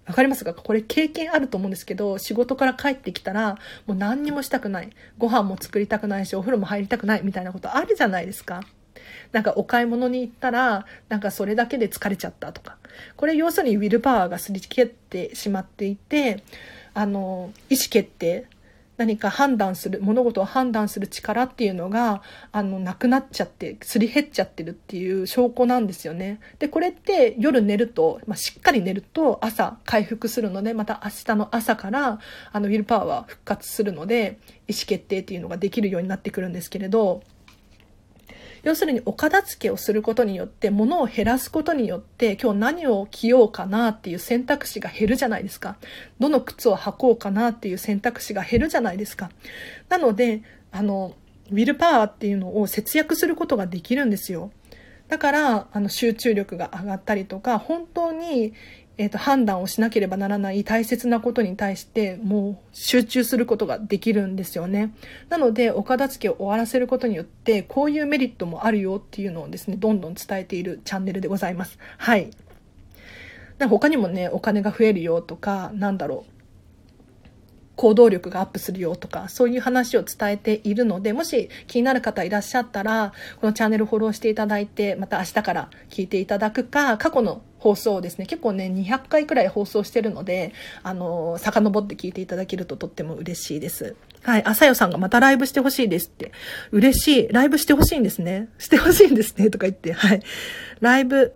[0.06, 0.54] わかりますか？
[0.54, 4.90] これ経験あると思うんですけど、仕事から帰ってきたら、もう何にもしたくない。
[5.18, 8.62] ご飯も作りたくないし、お風呂も入りたくないみたいなことあるじゃないですか。
[9.32, 12.76] なんかお買い物に行ったら、なんかそれだけで疲れちゃったとか。
[13.16, 16.42] これ要するにウィルパワーがすり切ってしまっていて、
[16.94, 18.46] あの、意思決定、
[18.96, 22.22] 何か判断する、物事を判断する力っていうのが、
[22.52, 26.40] あの、なくなっちゃって、すり減っちゃってるっていう証拠なんですよね。
[26.58, 32.20] で、これって夜寝ると、まあ、しっかり寝ると朝回復するので、また明日の朝から、
[32.52, 34.38] あの、ウィルパワーは復活するので、
[34.68, 37.22] 意思決定っていうのができるようになってくるんですけれど、
[38.66, 45.76] 要するにお片付けをすることによって、物を減らすことによって、今日何を着ようかなっていう選択肢が減るじゃないですか。
[46.18, 49.30] どの靴を履こうかなっていう選択肢が減るじゃないですか。
[49.88, 50.42] なので、
[50.72, 51.14] あの、
[51.52, 54.50] ウィルパワーっていうのを節約することができるんですよ。
[55.06, 58.52] だから、あの、集中力が上がったりとか、本当に
[58.98, 64.94] えっ、ー、と、判断をしなければならない大切なことに対して、もう集中することができるんですよね。
[65.28, 71.78] なので、お片付けを終わらせることによって、こういうメリットもあるよっていうのをですね、どんどん伝えているチャンネルでございます。
[71.98, 72.30] はい。
[73.68, 76.36] 他にもね、お金が増えるよとか、なんだろう。
[77.76, 90.52] 行動力がアップするよとか、そういう話を伝えているので、もし気になる方いらっしゃったら、このチャンネルフォローしていただいて、また明日から聞いていただくか、過去の放送をですね、結構ね、200回くらい放送してるので、
[90.84, 93.96] あの、遡って聞いていただけるととっても嬉しいです。
[94.22, 94.44] はい。
[94.44, 96.30] あさよさんがまたライブしてほしいですって。
[96.70, 97.28] 嬉しい。
[97.32, 98.48] ライブしてほしいんですね。
[98.58, 99.50] してほしいんですね。
[99.50, 99.92] とか言って。
[99.92, 100.22] はい。
[100.80, 101.34] ライブ、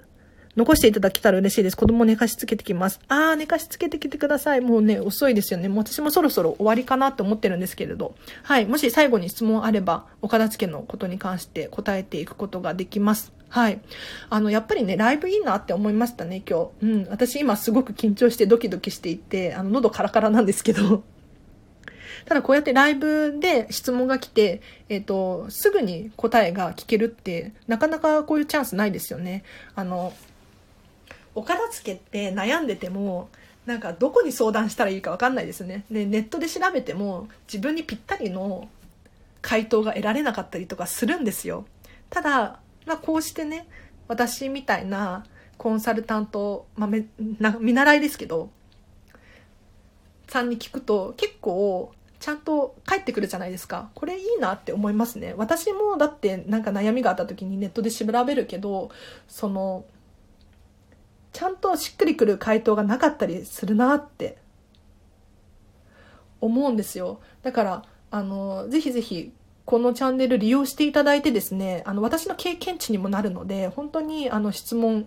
[0.54, 1.76] 残していただけたら嬉しいです。
[1.76, 3.00] 子供寝かしつけてきます。
[3.08, 4.60] あー、寝かしつけてきてください。
[4.60, 5.68] もうね、遅いですよね。
[5.68, 8.14] もう私もそろそろ終わりかなって思ってるんですけれど。
[8.44, 8.66] はい。
[8.66, 13.32] もし最後に質問あれば、お片付けのことに関して答えていくことができます。
[13.50, 13.80] はい。
[14.30, 16.86] あの、やっぱりね、ライブいいなって思いましたね、今日。
[16.86, 17.06] うん。
[17.10, 21.02] 私今すごく緊張してドキドキしていて、あの、喉カラカラなんですけど。
[22.26, 29.42] ただこうやってライブで質問が来て、えっ、ー、と、すぐに答えが聞けるって、なかなかこういうチャンスないですよね。
[29.74, 30.12] あの、
[31.34, 33.30] お片付けって悩んでても
[33.66, 38.68] なんかどこに相談したらいいか分かんないですねでネットで調べても自分にぴったりの
[39.42, 41.66] 回答が得られなかったりとかするんですよ
[42.10, 43.68] ただ、まあ、こうしてね
[44.08, 45.24] 私みたいな
[45.56, 46.90] コンサルタント、まあ、
[47.38, 48.50] な見習いですけど
[50.28, 53.90] さんに聞くと結構ちゃんと返ってくるじゃないですか。
[53.94, 55.34] これいいなって思いますね。
[55.38, 58.90] 私もだってなんか悩みがあった時にネットで調べるけど、
[59.26, 59.86] その、
[61.32, 64.36] ちゃんとしっくりくる回答がなかったりするなって
[66.42, 67.20] 思うんですよ。
[67.42, 69.32] だから、あの、ぜひぜひ、
[69.70, 75.06] このチャンネル利用していただいてですね、あの、私の経験値にもなるので、本当に、あの、質問、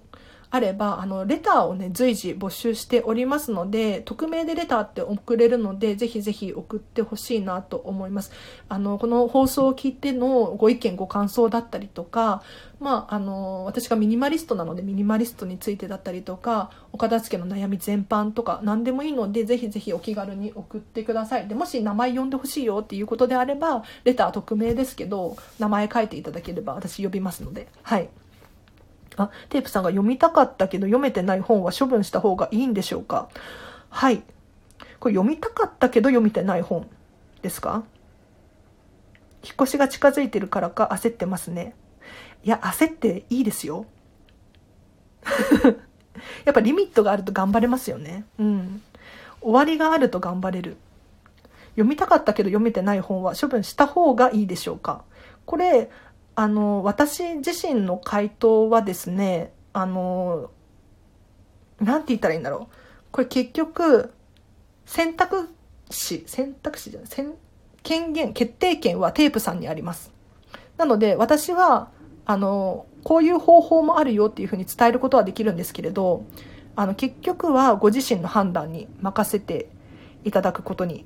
[0.53, 8.31] あれば、あの、レターをね、随時募集しておりますので、匿名でレターって送れるので、ぜひぜひ送ってほしいなと思います。
[8.69, 12.43] あの、この放送を聞いてのご意見、ご感想だったりとか、
[12.79, 21.47] まあ、あの、私がミニマリストなので、ミニマリストについてだったりとか、お片付けの悩み全般とか、何でもいいので、ぜひぜひお気軽に送ってください。
[21.47, 28.07] で、もし名前呼んでほしいよっていうことであれば、レター匿名ですけど、名前書いていただければ私呼びますので、はい。
[29.17, 33.29] あ、テープさんが読みたかったけど読めてない本は処分した方がいいんでしょうか？
[33.89, 34.23] はい。
[34.99, 36.87] これ読みたかったけど読めてない本
[37.41, 37.83] ですか？
[39.43, 41.75] 引っ越しが近づいてるからか焦ってますね。
[42.43, 43.85] いや、焦っていいですよ。
[46.45, 48.25] やっぱリミットがあると頑張れますよね。
[48.39, 48.81] うん。
[49.41, 50.77] 終わりがあると頑張れる。
[51.71, 55.03] 読みたかったけど読めてない本は処分した方がいいでしょうか？
[55.45, 55.89] これ、
[56.35, 60.49] あの、私自身の回答はですね、あの、
[61.79, 62.75] なんて言ったらいいんだろう。
[63.11, 64.13] これ結局、
[64.85, 65.49] 選択
[65.89, 67.09] 肢、選択肢じゃない、
[67.83, 70.11] 権限、決定権はテープさんにあります。
[70.77, 71.89] なので、私は、
[72.25, 76.25] あの、こういう方法もあるよっていうふうに伝えることはできるんですけれど、
[76.75, 79.69] あの、結局はご自身の判断に任せて
[80.23, 81.05] いただくことに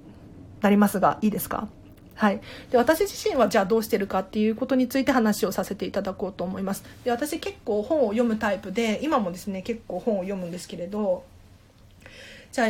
[0.62, 1.68] なりますが、いいですか？
[2.18, 2.42] はい、
[2.72, 11.24] で私自身はじゃあどうしてるかっていうことについて話をさせていただこうと思いますで私結構本を読むタイプで今もですね結構本を読むんですけれど
[12.52, 12.68] じゃあ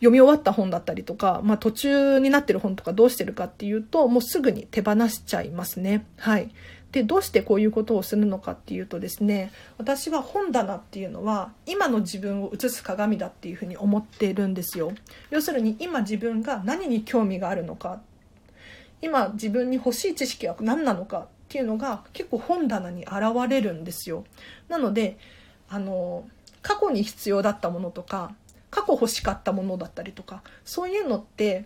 [0.00, 6.06] 読み終わった本だったりとか、まあ、途中になってる本とかどうしてるかっていうと、もうすぐに手放しちゃいますね。
[6.16, 6.50] はい。
[6.92, 14.92] で、どうしてこういうことをするのかっていうとですね、私は本棚っていうのは今の自分を映す鏡だっていうふうに思っているんですよ。
[15.30, 18.00] 要するに今自分が何に興味があるのか、
[19.02, 24.24] 今自分に欲しい知識は何なのかっていうのが結構本棚に現れるんですよ。
[24.68, 25.18] なので、
[25.68, 26.28] あの、
[26.62, 28.34] 過去に必要だったものとか、
[28.70, 31.64] 過去欲しかったものだったりとか、そういうのって、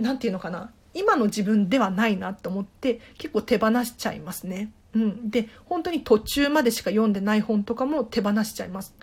[0.00, 4.70] 何て言うのかな、今の自分ではないなと思って結構手放しちゃいますね。
[4.94, 5.30] うん。
[5.30, 8.94] で、本当に途中までしか読んでない本とかも手放しちゃいます。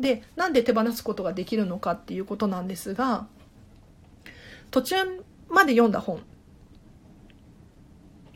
[0.00, 3.26] で、なんで手放すことができるのかっていうことなんですが、
[4.70, 4.96] 途中
[5.48, 6.20] まで読んだ本、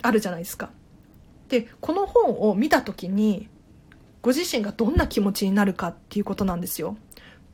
[0.02, 0.70] あるじゃないですか。
[1.48, 3.48] で、この本を見た時に、
[4.22, 6.96] ご自身がどんな気持ちになるかっていうことなんですよ。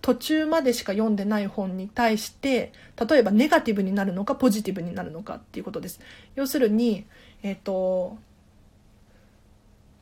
[0.05, 2.75] 途中までしか読んでない本に対して
[3.09, 5.99] 例えばネガティブになるのかポジティブになるのかっていうことです
[6.35, 7.07] 要するに
[7.43, 8.19] えっ、ー、と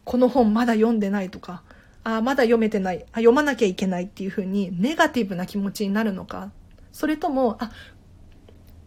[0.04, 1.62] この本まだ読んでないとか
[2.02, 6.50] あまだ読めてないあ読まなきゃいけないっていうふうにネガティブな気持ちになるのか
[6.90, 7.70] それともあ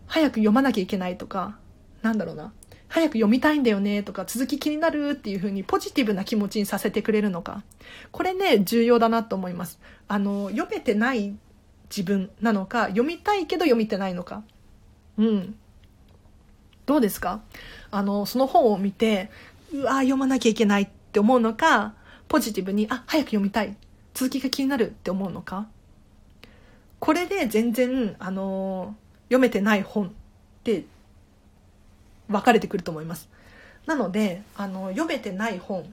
[0.08, 1.58] 早く読まなきゃいけないとか
[2.01, 2.51] なんだろうな
[2.88, 7.64] 早く読みたいんだよねとか続き気になるっていう風にポジティブな気持ちにさせてくれるのか。
[8.12, 9.80] これね、重要だなと思います。
[10.08, 11.36] あの、読めてない
[11.90, 14.44] 自分なのか、読みたいけど読みてないのか。
[15.18, 15.56] うん。
[16.86, 17.42] どうですか？
[17.92, 19.32] あの、その本を見て、
[19.74, 21.96] うわ読まなきゃいけないって思うのか、
[22.28, 23.76] ポジティブに、あ、早く読みたい。
[24.14, 25.68] 続きが気になるって思うのか。
[27.00, 30.12] これで全然、あの、読めてない本っ
[30.64, 30.86] て
[32.28, 33.30] 分かれてくると思います。
[33.86, 35.86] なので、あの、読めてない本、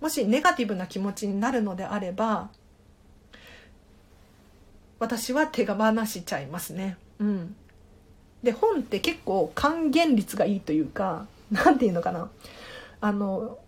[0.00, 2.50] もしネガティブな気持ちになるのであれば、
[4.98, 6.96] 私は手が放しちゃいますね。
[7.18, 7.56] うん。
[8.42, 12.30] で、本って結構還元率がいいというか、なんていうのかな。
[13.00, 13.58] あの、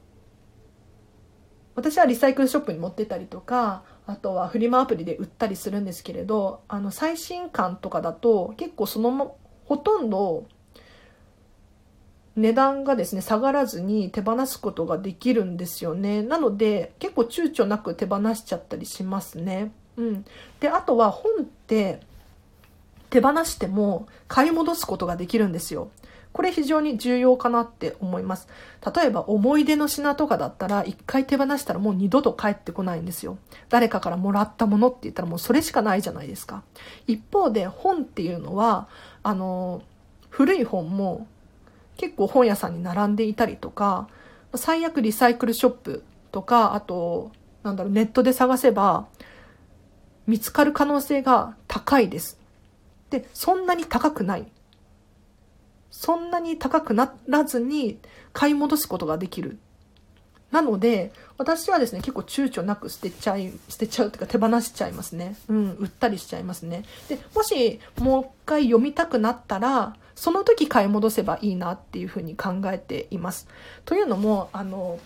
[1.75, 10.47] 私はリサイクルショップに持ってたりとか、あとはフリマアプリで売ったりするんですけれど、あの、最新刊とかだと結構そのほとんど
[12.37, 16.23] 値段がですね、下がらずに手放すことができるんですよね。
[16.23, 19.73] なので、結構躊躇なく手放しちゃったりしますね。
[19.97, 20.25] うん。
[20.59, 22.01] で、あとは本って
[23.11, 25.91] 手放しても買い戻すことができるんですよ。
[26.33, 28.49] これ非常に重要かなって思います。
[28.95, 33.39] 例えば思い出の品とかだったら一回手放したらもう二度と帰ってこないんですよ。
[33.69, 36.65] 誰かからもらったものって言ったらもうそれしかないじゃないですか。
[37.07, 38.89] 一方で本っていうのは、
[39.23, 39.83] あの、
[40.29, 41.29] 古い本も
[41.97, 44.09] 結構本屋さんに並んでいたりとか、
[44.55, 47.33] 最悪リサイクルショップとか、あと、
[47.63, 49.07] なんだろう、ネットで探せば、
[50.27, 52.39] 見つかる可能性が高いです。
[53.11, 54.47] で、そんなに高くない。
[55.91, 58.01] そんなに高くならずに
[58.33, 59.59] 買い戻すことができる。
[60.51, 65.37] なので、私はですね、結構躊躇なく捨てちゃい、捨てちゃうっていうか手放しちゃいますね。
[65.49, 66.85] うん、売ったりしちゃいますね。
[67.09, 73.49] で、もしもう一回読みたくなったら、その時買い戻せばいいなっていうふうに考えています。
[73.85, 74.99] というのも、あの、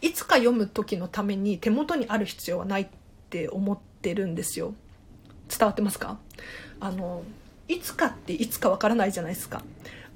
[0.00, 2.86] いつか読む時のために手元にある必要はないっ
[3.30, 4.74] て思ってるんですよ。
[5.48, 6.18] 伝わってますか？
[6.80, 7.22] あの、
[7.68, 9.62] いつかっていつかわからないじゃないですか。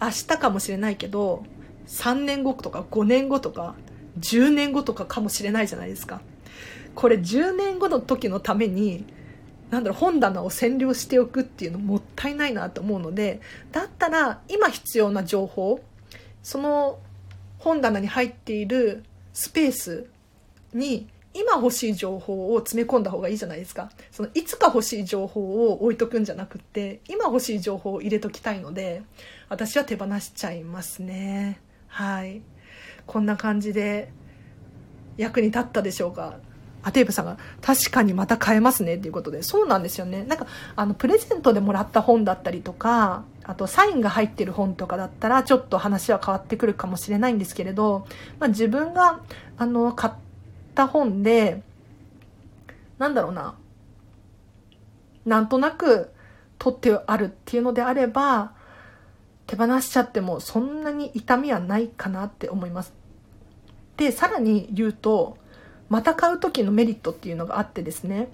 [0.00, 1.44] 明日かもしれないけど、
[1.86, 3.74] 3年後とか5年後とか
[4.20, 6.20] 10年後とかかもしれないじゃないですか。
[6.94, 9.04] これ10年後の時のために
[9.70, 13.40] なんだろう、本棚を占領しておくっていうのもったいないなと思うので、
[13.72, 15.80] だったら今必要な情報、
[16.42, 16.98] その
[17.58, 20.06] 本棚に入っているスペース
[20.74, 23.92] に今欲しい情報を詰め込んだ方がいいじゃないですか。
[24.10, 29.02] そのいつか欲しい情報を置いとくんじゃなくって、今欲しい情報を入れときたいので、
[29.48, 31.60] 私は手放しちゃいますね。
[31.86, 32.42] はい。
[33.06, 34.10] こんな感じで
[35.16, 36.38] 役に立ったでしょうか？
[36.82, 40.24] アテープさんが確かにまた買えますねっていうことで、そうなんですよね。
[40.24, 48.06] なんか、あの、プレゼントでもらった本だったりとか、あとサインが入ってる本とかだったら、ちょっと話は変わってくるかもしれないんですけれど、
[48.38, 49.20] まあ自分が、
[49.58, 50.12] あの、買っ
[50.74, 51.62] た本で、
[52.98, 53.56] なんだろうな、
[55.26, 56.10] なんとなく
[56.58, 58.52] 取ってあるっていうのであれば、
[59.46, 62.92] 手放しちゃってもそんなに痛みはないかなって思います。
[63.96, 65.36] で、さらに言うと、
[65.90, 68.28] また買う時のメリットっていうのがあってですね、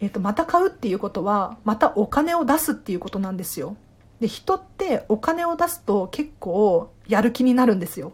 [0.00, 3.76] えっ、と、また買うっていうことは、またお金を出すっていうことなんですよ。
[4.20, 8.12] で、人ってお金を出すと結構やる気になるんですよ。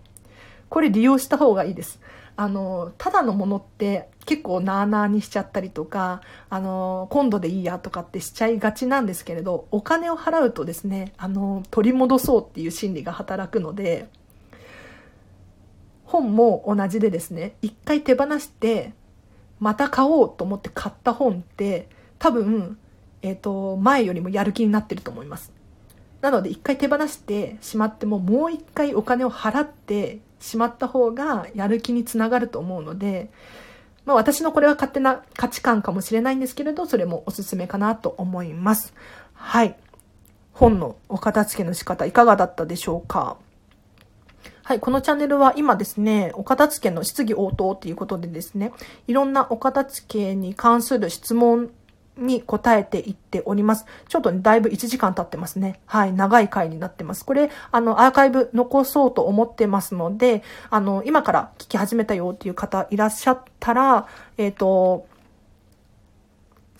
[0.68, 2.00] これ利用した方がいいです。
[2.36, 14.08] あの、ただのものって結構なーなーにしちゃったりとか、あの、今度でいいやとかってしちゃいがちなんですけれど、お金を払うとですね、あの、取り戻そうっていう心理が働くので、
[16.12, 18.92] 本も同じでですね、一回手放して、
[19.58, 21.88] また買おうと思って買った本って、
[22.18, 22.78] 多分、
[23.22, 25.52] えっ、ー、と、前よりもやる気になってると思います。
[26.22, 33.30] なので一回手放してしまってももう一回お金を払ってしまった方がやる気につながると思うので、
[34.04, 38.94] まあ私のこれは勝手な価値観かもしれないんですけれど、それもおすすめかなと思います。
[39.34, 39.76] はい。
[40.52, 43.36] 本のお片付けの仕方いかがだったでしょうか？
[44.64, 48.72] はい、このチャンネルは今ですね、お片付けの質疑応答ということでですね、
[49.08, 51.70] いろんなお片付けに関する質問
[52.16, 53.86] に答えていっております。
[54.08, 55.80] ちょっとね、だいぶ1時間経ってますね。
[55.86, 57.24] はい、長い回になってます。
[57.24, 64.06] これ、あの、アーカイブ残そうと思ってますので、あの、今から聞き始めたよっていう方いらっしゃったら、
[64.36, 65.06] えっ、ー、と、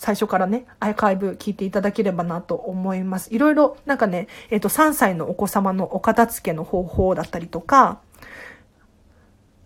[0.03, 3.33] 最初からね、アーカイブ聞いていただければなと思います。
[3.33, 8.01] いろいろ、なんかね、えっ、と、3歳のお子様のお片付けの方法だったりとか、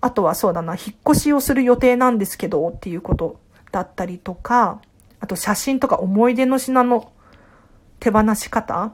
[0.02, 3.40] あとはそうだな、引っ越しをする予定なんですけど、っていうこと
[3.72, 4.82] だったりとか、
[5.20, 7.10] あと写真とか思い出の品の
[7.98, 8.92] 手放し方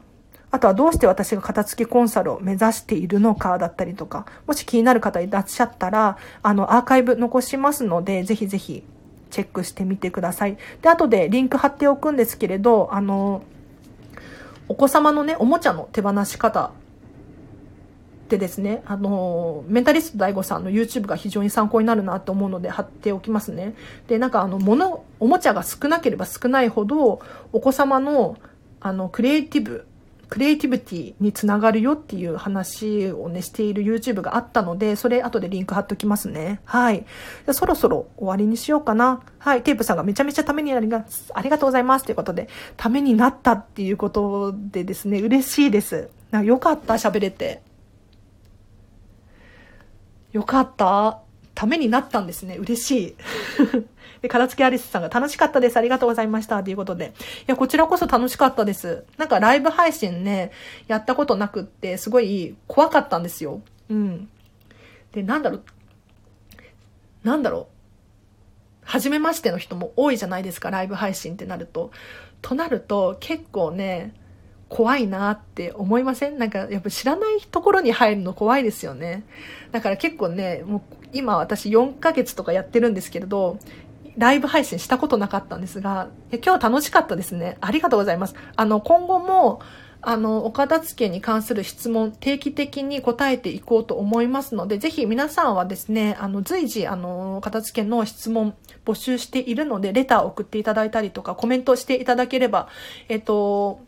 [0.52, 8.84] あとはどうして私が片付けコンサルを目指しているのかだったりとか、もし気になる方いらっしゃったら、あの、アーカイブ残しますので、ぜひぜひ
[9.32, 10.58] チェックしてみてください。
[10.82, 13.42] で、後でリンク貼っておくんですけれど、あの、
[14.68, 16.70] お子様のね、おもちゃの手放し方
[18.28, 23.74] でですね、あの、メンタリスト DAIGO さんの YouTube が非常に参考になるなと思うので貼っておきますね。
[24.06, 27.20] で、なんかあの、物、おもちゃが少なければ少ないほど、
[27.52, 28.36] お子様の、
[28.80, 29.86] あの、クリエイティブ、
[30.32, 36.62] クリエイティビティにつながるよっていう話をね、している YouTube があったので、それ後でリンク貼っときますね。
[36.64, 37.04] はい。
[37.46, 39.20] じそろそろ終わりにしようかな。
[39.38, 39.62] はい。
[39.62, 41.30] テープさんがめちゃめちゃためになります。
[41.34, 42.06] ありがとうございます。
[42.06, 46.08] ということで、ためになったっていうことでですね、嬉しいです。
[46.30, 47.60] なよかった、喋れて。
[50.32, 51.20] よかった。
[51.54, 52.56] ためになったんですね。
[52.56, 53.16] 嬉しい。
[54.22, 55.76] で、片付けアリスさんが楽しかったです。
[55.76, 56.62] ありがとうございました。
[56.62, 57.12] ということで。
[57.40, 59.04] いや、こちらこそ楽しかったです。
[59.18, 60.52] なんかライブ配信ね、
[60.86, 63.60] やったことなくって、すごい怖かったんですよ。
[63.90, 64.28] うん。
[65.12, 65.62] で、なんだろう。
[67.24, 67.66] なんだろう。
[68.84, 71.90] 初めましての人も多いじゃないですか、ライブ配信ってなると。
[72.40, 74.14] となると、結構ね、
[74.68, 76.38] 怖いなって思いません？
[76.38, 79.22] なんかやっぱ知らないところに入るの怖いですよね。
[79.70, 80.80] だから結構ね、もう
[81.12, 83.58] 今私4ヶ月とかやってるんですけれど、
[84.16, 86.08] ライブ配信したことなかったんですが、
[86.44, 87.56] 今日楽しかったですね。
[87.60, 88.34] ありがとうございます。
[88.56, 89.60] あの、今後も、
[90.04, 98.54] あの、お片付けに関する質問、定期的に答えていこうと思いますので、ぜひ皆さんはですね、あの、随時、あの、片付けの質問
[98.84, 102.68] 募集しているので、レターを送っていただいたりとか、コメントしていただければ、
[103.08, 103.80] えっと、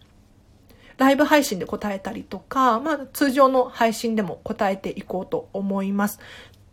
[0.97, 6.21] ライブ配信で答えたりとか、まあ、通常の配信でも答えていこうと思います。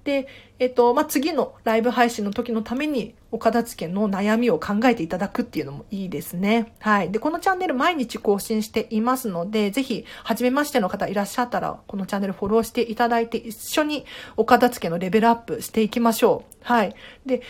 [0.03, 0.27] で、
[0.59, 6.73] えっと、まあ、次のライブ配信の時のために、お片付けの悩みを考えていただくっていうのもいいですね。
[6.79, 7.11] はい。
[7.11, 14.05] で、このチャンネル毎日更新していますので、ぜひ、初めましての方いらっしゃったら、このチャンネルフォローしていただいて、一緒に
[14.37, 16.55] お片付けのレベルアップしていきましょう。
[16.63, 16.95] はい。
[17.25, 17.41] で、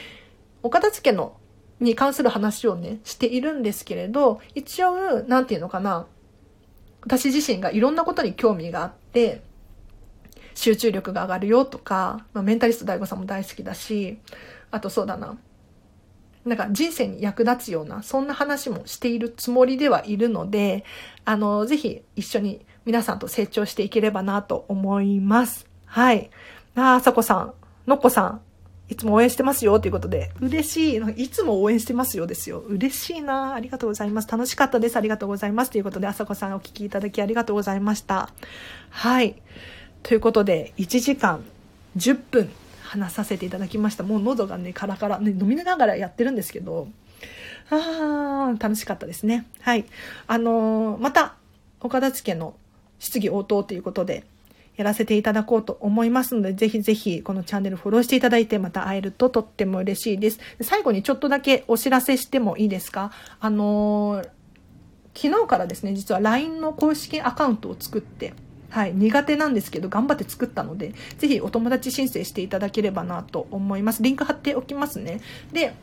[0.64, 1.38] お片付けの、
[1.80, 6.06] に関する話をね、しているんですけれど、一応、なんていうのかな、
[7.02, 9.42] 私自身がいろんなことに興味があって、
[10.62, 14.20] 集中力が上がるよとか、まあ、メンタリスト DAIGO さんも大好きだし、
[14.70, 15.36] あとそうだな。
[16.46, 20.86] なんか人生に役立つような、そんな話もしているつもりではいるので、
[21.26, 25.68] あの、ぜひ一緒に皆さんと成長していければなと思います。
[25.86, 26.30] はい。
[26.76, 27.54] あ、あさこさん、
[27.88, 28.42] のっこさん、
[28.88, 31.24] いつも応援してますよということで、嬉しい。
[31.24, 32.60] いつも応援してますよですよ。
[32.60, 33.56] 嬉しいな。
[33.56, 34.28] ありがとうございます。
[34.28, 34.98] 楽しかったです。
[34.98, 35.72] ありがとうございます。
[35.72, 38.30] ということで、あさこさんお聞きいただきありがとうございました。
[38.90, 39.42] はい。
[40.04, 41.44] ということで、1時間
[41.98, 42.50] 10分
[42.82, 44.04] 話させていただきました。
[44.04, 46.88] もう喉がね、カラカラ、ね、飲みながらやってるんですけど、
[47.70, 49.46] あー、楽しかったですね。
[49.62, 49.86] はい。
[50.28, 51.36] あのー、また、
[51.80, 52.56] 岡田付の
[53.00, 54.26] 質疑応答ということで、
[54.78, 60.40] やらせていただこうと思いますので、ぜひぜひこのチャンネルフォローしていただいて、また会えるととっても嬉しいです。
[60.62, 63.12] 最後にちょっとだけお知らせしてもいいですか？
[63.40, 64.30] あのー、
[65.14, 68.34] 昨日からですね、実は LINE の公式アカウントを作って、
[68.72, 74.02] はい、苦手なんですけど、頑張って作ったので、ぜひお友達申請していただければなと思います。
[74.02, 75.20] リンク貼っておきますね。
[75.52, 75.74] で、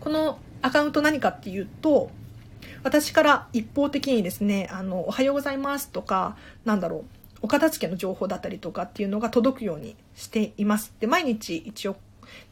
[0.00, 2.10] このアカウント何かっていうと、
[2.82, 6.36] 私から一方的にですね、あの、おはようございますとか、
[6.66, 7.04] なんだろう、
[7.42, 10.92] お片付けの情報だったりとかっていうのが届くようにしています。
[11.00, 11.96] で、毎日一応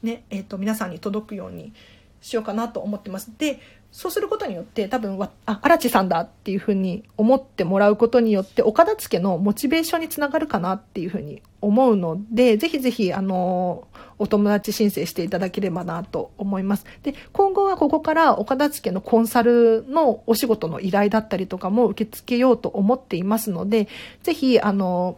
[0.02, 1.74] ね、えっ、ー、と、皆さんに届くように
[2.20, 3.32] しようかなと思ってます。
[3.38, 13.88] で、そうすることによって多分あ荒地さんだっていうふうに思ってもらうことによってお片付のモチベーションにつながるかなっていうふうに思うのでぜひぜひあの
[14.18, 23.88] お友達申請していただければなと思いますで今後はここからお片付のコンサルのお仕事の依頼だったりとかも受け付けようと思っていますので
[24.22, 25.16] ぜひあの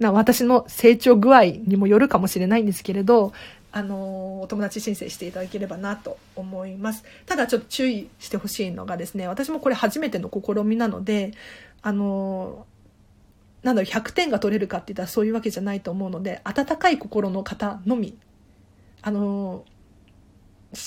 [0.00, 3.32] な私の成長具合にもよるかもしれないんですけれど
[3.76, 7.02] あのお友達申請していただければなと思います。
[7.26, 11.32] ただちょっと注意してほしいのがですね私もこれ初めての試みなので
[11.82, 12.66] あの
[13.64, 18.16] なんだろう100点が取れるかって言ったらそういうわけじゃないと思うので温かい心の方のみ
[19.02, 19.64] あの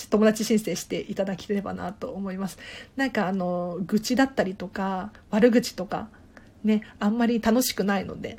[0.10, 2.58] 友達申請していただければなと思います。
[2.96, 6.08] なんかあの愚痴だったりとか悪口とか
[6.64, 8.38] ねあんまり楽しくないので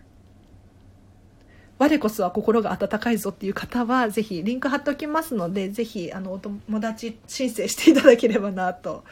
[1.78, 9.04] 我こそは心が温かいぞっていう方は、ぜひリンク貼っておきますので、ぜひ、あの、お友達申請していただければなと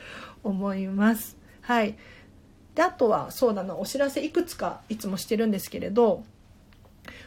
[0.43, 1.37] 思います。
[1.61, 1.97] はい。
[2.75, 6.25] で、あとは、そうだな、お知らせいくつかいつもしてるんですけれど、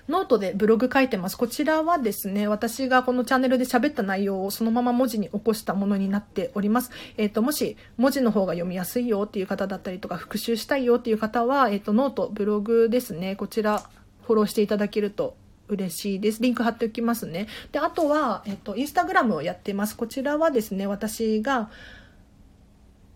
[0.09, 1.37] ノートでブログ書いてます。
[1.37, 6.91] こちらはですね、私がこのチャンネルで喋った内容をそのまま文字に起こしたものになっております。
[7.15, 13.83] えっ、ー、と、もし文字の方が読みやすいよっていう方だったりとか、復習したいよっていう方は、えっ、ー、と、 note、ブログですね、こちら
[14.29, 15.35] フォローしていただけると
[15.69, 16.39] 嬉しいです。
[16.39, 17.47] リンク貼っておきますね。
[17.71, 19.97] で、あとは、えっと、インスタグラムをやってます。
[19.97, 21.71] こちらはですね、私が、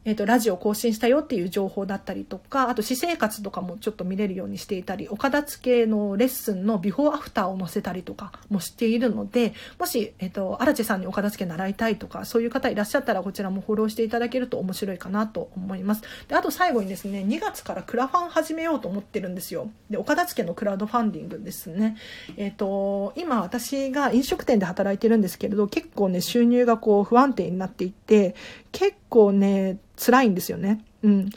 [0.06, 16.02] えっ、ー、と、ラジオ更新したよっていう情報だったりとか、あと私生活とかもちょっと見れるようにしていたり、お片付けのレッスンのビフォーアフターを載せたりとかもしているので、もし、えっ、ー、と、荒地さんにお片付け習いたいとか、そういう方いらっしゃったらこちらもフォローしていただけると面白いかなと思います。
[16.28, 19.70] で、あと最後にですね、2月からクラファン始めようと思ってるんですよ。
[19.90, 21.98] で、お片付けのクラウドファンディングですね。
[22.36, 28.36] えっ、ー、と、今私が飲食店で働いてるんですけれど、結構ね、収入がこう不安定になっていて、
[28.72, 30.84] 結構ね、辛いんですよね。
[31.04, 31.30] うん。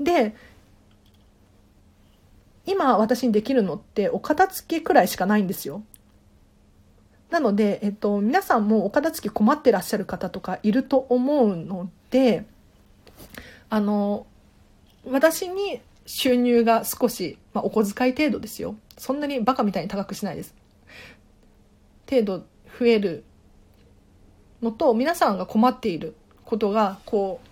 [0.00, 0.34] で、
[2.66, 5.82] 今私にできるのってお片付けくらいしかないんですよ。
[7.30, 12.44] なので、えっと、皆さんもお片付け困ってらっしゃる方とかいると思うので、
[13.70, 14.26] あの、
[15.06, 18.76] 私に収入が少し、まあ、お小遣い程度ですよ。
[18.98, 20.54] そんなにバカみたいに高くしないです。
[22.08, 22.38] 程度
[22.78, 23.24] 増える
[24.60, 26.14] のと、皆さんが困っている
[26.44, 27.51] ことが、こう、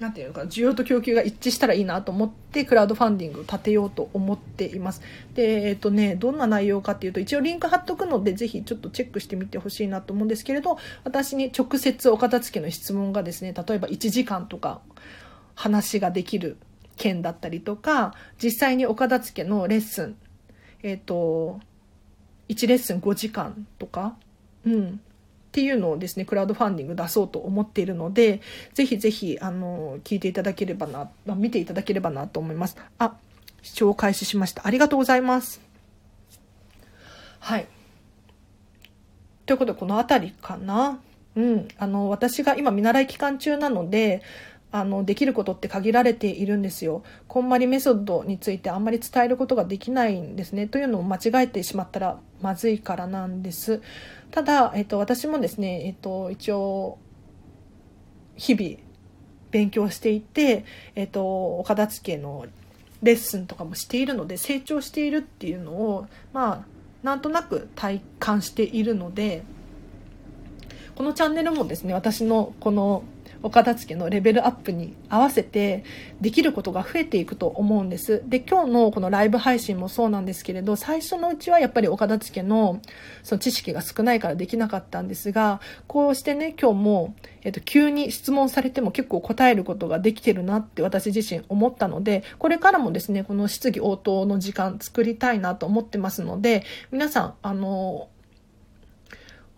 [0.00, 5.02] なんていうのか需要と供給が一致したらいいなと思ってクラウドファンディングを立てようと思っています。
[5.34, 14.80] で、えっ、とね、どんな内容かっていうと、一応リンク貼っとくので、ぜひちょっとチェックしてみてほしいなと思うんですけれど、私に直接お片付けの質問がですね、例えば1時間とか
[15.54, 16.56] 話ができる
[16.96, 20.16] 件だったりとか、実際にお片付けのレッスン、
[20.82, 21.60] えっ、と、
[22.48, 24.16] 1レッスン5時間とか、
[24.64, 25.00] うん、
[25.50, 28.40] っていうのをですね、クラウドファンディング出そうと思っているので、
[28.72, 32.76] ぜひぜひ、あの、聞いていただければな、見ていただければなと思います。
[32.98, 33.16] あ、
[33.60, 34.64] 視聴開始しました。
[34.64, 35.60] ありがとうございます。
[37.40, 37.66] はい。
[39.44, 41.00] ということで、この辺りかな。
[41.34, 41.68] うん。
[41.78, 44.22] あの、私が今見習い期間中なので、
[44.72, 47.02] あの、できることって限られているんですよ。
[47.26, 50.68] こんまりメソッドについてあんまり伝えることができないんですね。
[50.68, 53.82] というのを間違えてしまったらまずいからなんです。
[54.30, 56.98] ただ、えっと、私もですね、えっと、一応、
[58.36, 58.76] 日々
[59.50, 62.46] 勉強していて、えっと、お片付けの
[63.02, 66.64] レッスンとかもしているので、成長しているっていうのを、まあ、
[67.02, 69.42] なんとなく体感しているので、
[70.94, 73.02] このチャンネルもですね、私のこの
[73.42, 75.84] お片付けのレベルアップに合わせて
[76.20, 78.22] できることが増えていくと思うんです。
[78.26, 82.80] で、今日のこのライブ配信もそうなんですけれど、最初のうちはやっぱりお片付けの
[83.22, 98.08] その知識が少ないからできなかったんですが、こうしてね、今日も、えっと、急に質問されても結構答えることができてるなって私自身思ったので、これからもですね、この質疑応答の時間作りたいなと思ってますので、皆さん、あの、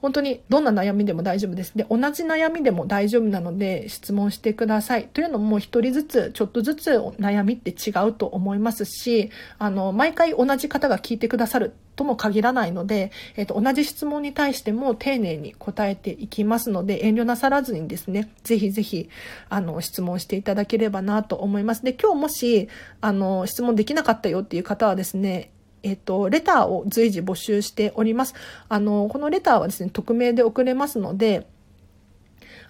[0.02, 1.78] 本当にどんな悩みでも大丈夫です。
[1.78, 5.06] で、同じ悩みでも大丈夫なので質問してください。
[5.06, 19.08] というのも一人ずつ、ちょっとずつ悩みって違うと思いますし、あの、毎回同じ方が聞いてくださるとも限らないので、えっ、と、同じ質問に対しても丁寧に答えていきますので、遠慮なさらずにですね、ぜひぜひ、
[19.48, 21.84] あの、質問していただければなと思います。
[21.84, 22.68] で、今日もし、
[23.00, 25.50] あの、質問できなかったよっていう方はですね、
[25.82, 28.34] えっと、レターを随時募集しております。
[28.68, 31.46] あの、このレターはですね、匿名で送れますので、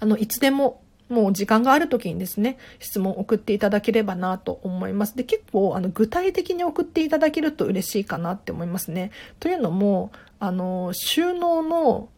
[0.01, 5.17] あの、いつでももう時間がある時にですね、質問を送っていただければなと思います。
[5.17, 9.11] で、結構、あの、具体的に送っていただけると嬉しいかなって思いますね。
[9.39, 10.11] というのも、
[10.41, 12.09] あの、収納の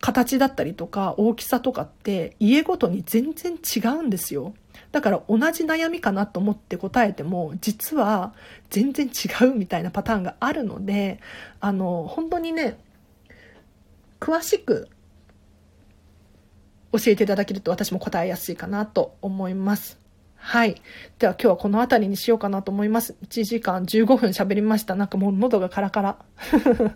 [0.00, 4.52] 形だったりとか大きさとかって家ごとに全然違うんですよ。
[4.94, 8.32] だから同じ悩みかなと思って答えても実は
[8.70, 11.18] 全然違うみたいなパターンがあるので
[11.58, 12.78] あの本当にね
[14.20, 14.88] 詳しく
[16.92, 20.03] 教えていただけると私も答えやすいかなと思います。
[20.46, 20.82] はい。
[21.18, 23.16] では今日はこの辺りにしようかなと思います。
[23.26, 24.94] 1時間15分喋りました。
[24.94, 26.18] なんかもう喉がカラカラ。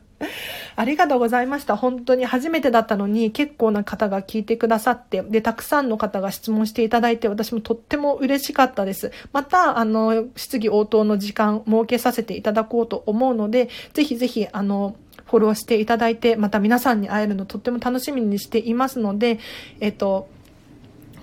[0.77, 1.75] ありがとうございました。
[1.79, 9.13] 本当に初めてだったのに結構な方が聞いてくださって、で、たくさんの方が質問していただいて、私もとっても嬉しかったです。
[9.33, 14.95] また、あの、質疑応答の時間設けさせていただこうと思うので、ぜひぜひ、あの、
[15.25, 19.39] フォローしていただいて、また皆さんに会えるのとっても楽しみにしていますので、
[19.81, 20.29] えっと、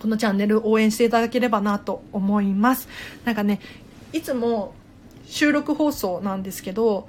[0.02, 2.88] このチャンネル応援していただければなと思います。
[3.24, 3.60] なんかね、
[4.14, 4.74] いつも
[5.26, 7.08] 収録放送なんですけど、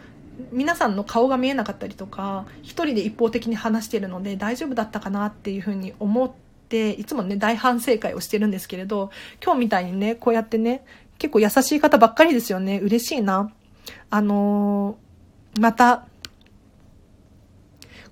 [0.52, 6.30] 皆さんの顔が見えなかったりとか、一人で一方的に話してるので大丈夫だったかなっていうふうに思っ
[6.68, 9.10] て、いつもね、大反省会をしてるんですけれど、
[9.42, 10.84] 今日みたいにね、こうやってね、
[11.18, 12.78] 結構優しい方ばっかりですよね。
[12.78, 13.50] 嬉しいな。
[14.10, 16.06] あのー、また、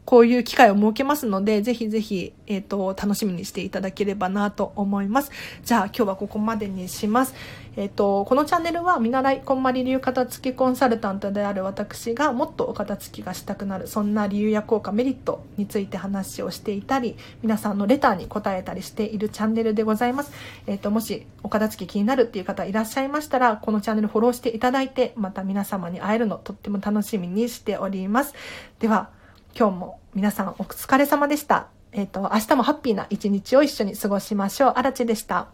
[0.04, 5.30] こういう機会を設けますので、ぜひぜひ、えっ、ー、と、楽しみにしていただければなと思います。
[5.64, 7.34] じゃあ、今日はここまでにします。
[7.76, 20.32] えっ、ー、と、このチャンネルは見習いこんまり流片付きコンサルタントである私がもっとお片付きがしたくなる、そんな理由や効果、メリットについて話をしていたり、皆さんのレターに答えたりしているチャンネルでございます。
[20.66, 28.34] えっ、ー、と、もしお片付き気になるっていう方いらっしゃいましたら、このチャンネルフォローしていただいて、また皆様に会えるのとっても楽しみにしております。
[28.78, 29.08] では、
[29.56, 31.68] 今日も皆さんお疲れ様でした。
[31.92, 34.72] えっ、ー、と、明日もハッピーな一日を一緒に過ごしましょう。
[34.74, 35.46] あらちでした。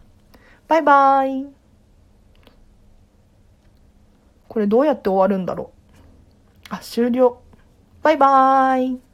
[0.68, 1.52] バイバーイ。
[4.48, 5.70] これどうやって終わるんだろ
[6.70, 6.74] う。
[6.74, 7.42] あ、終了。
[8.02, 9.09] バイバーイ。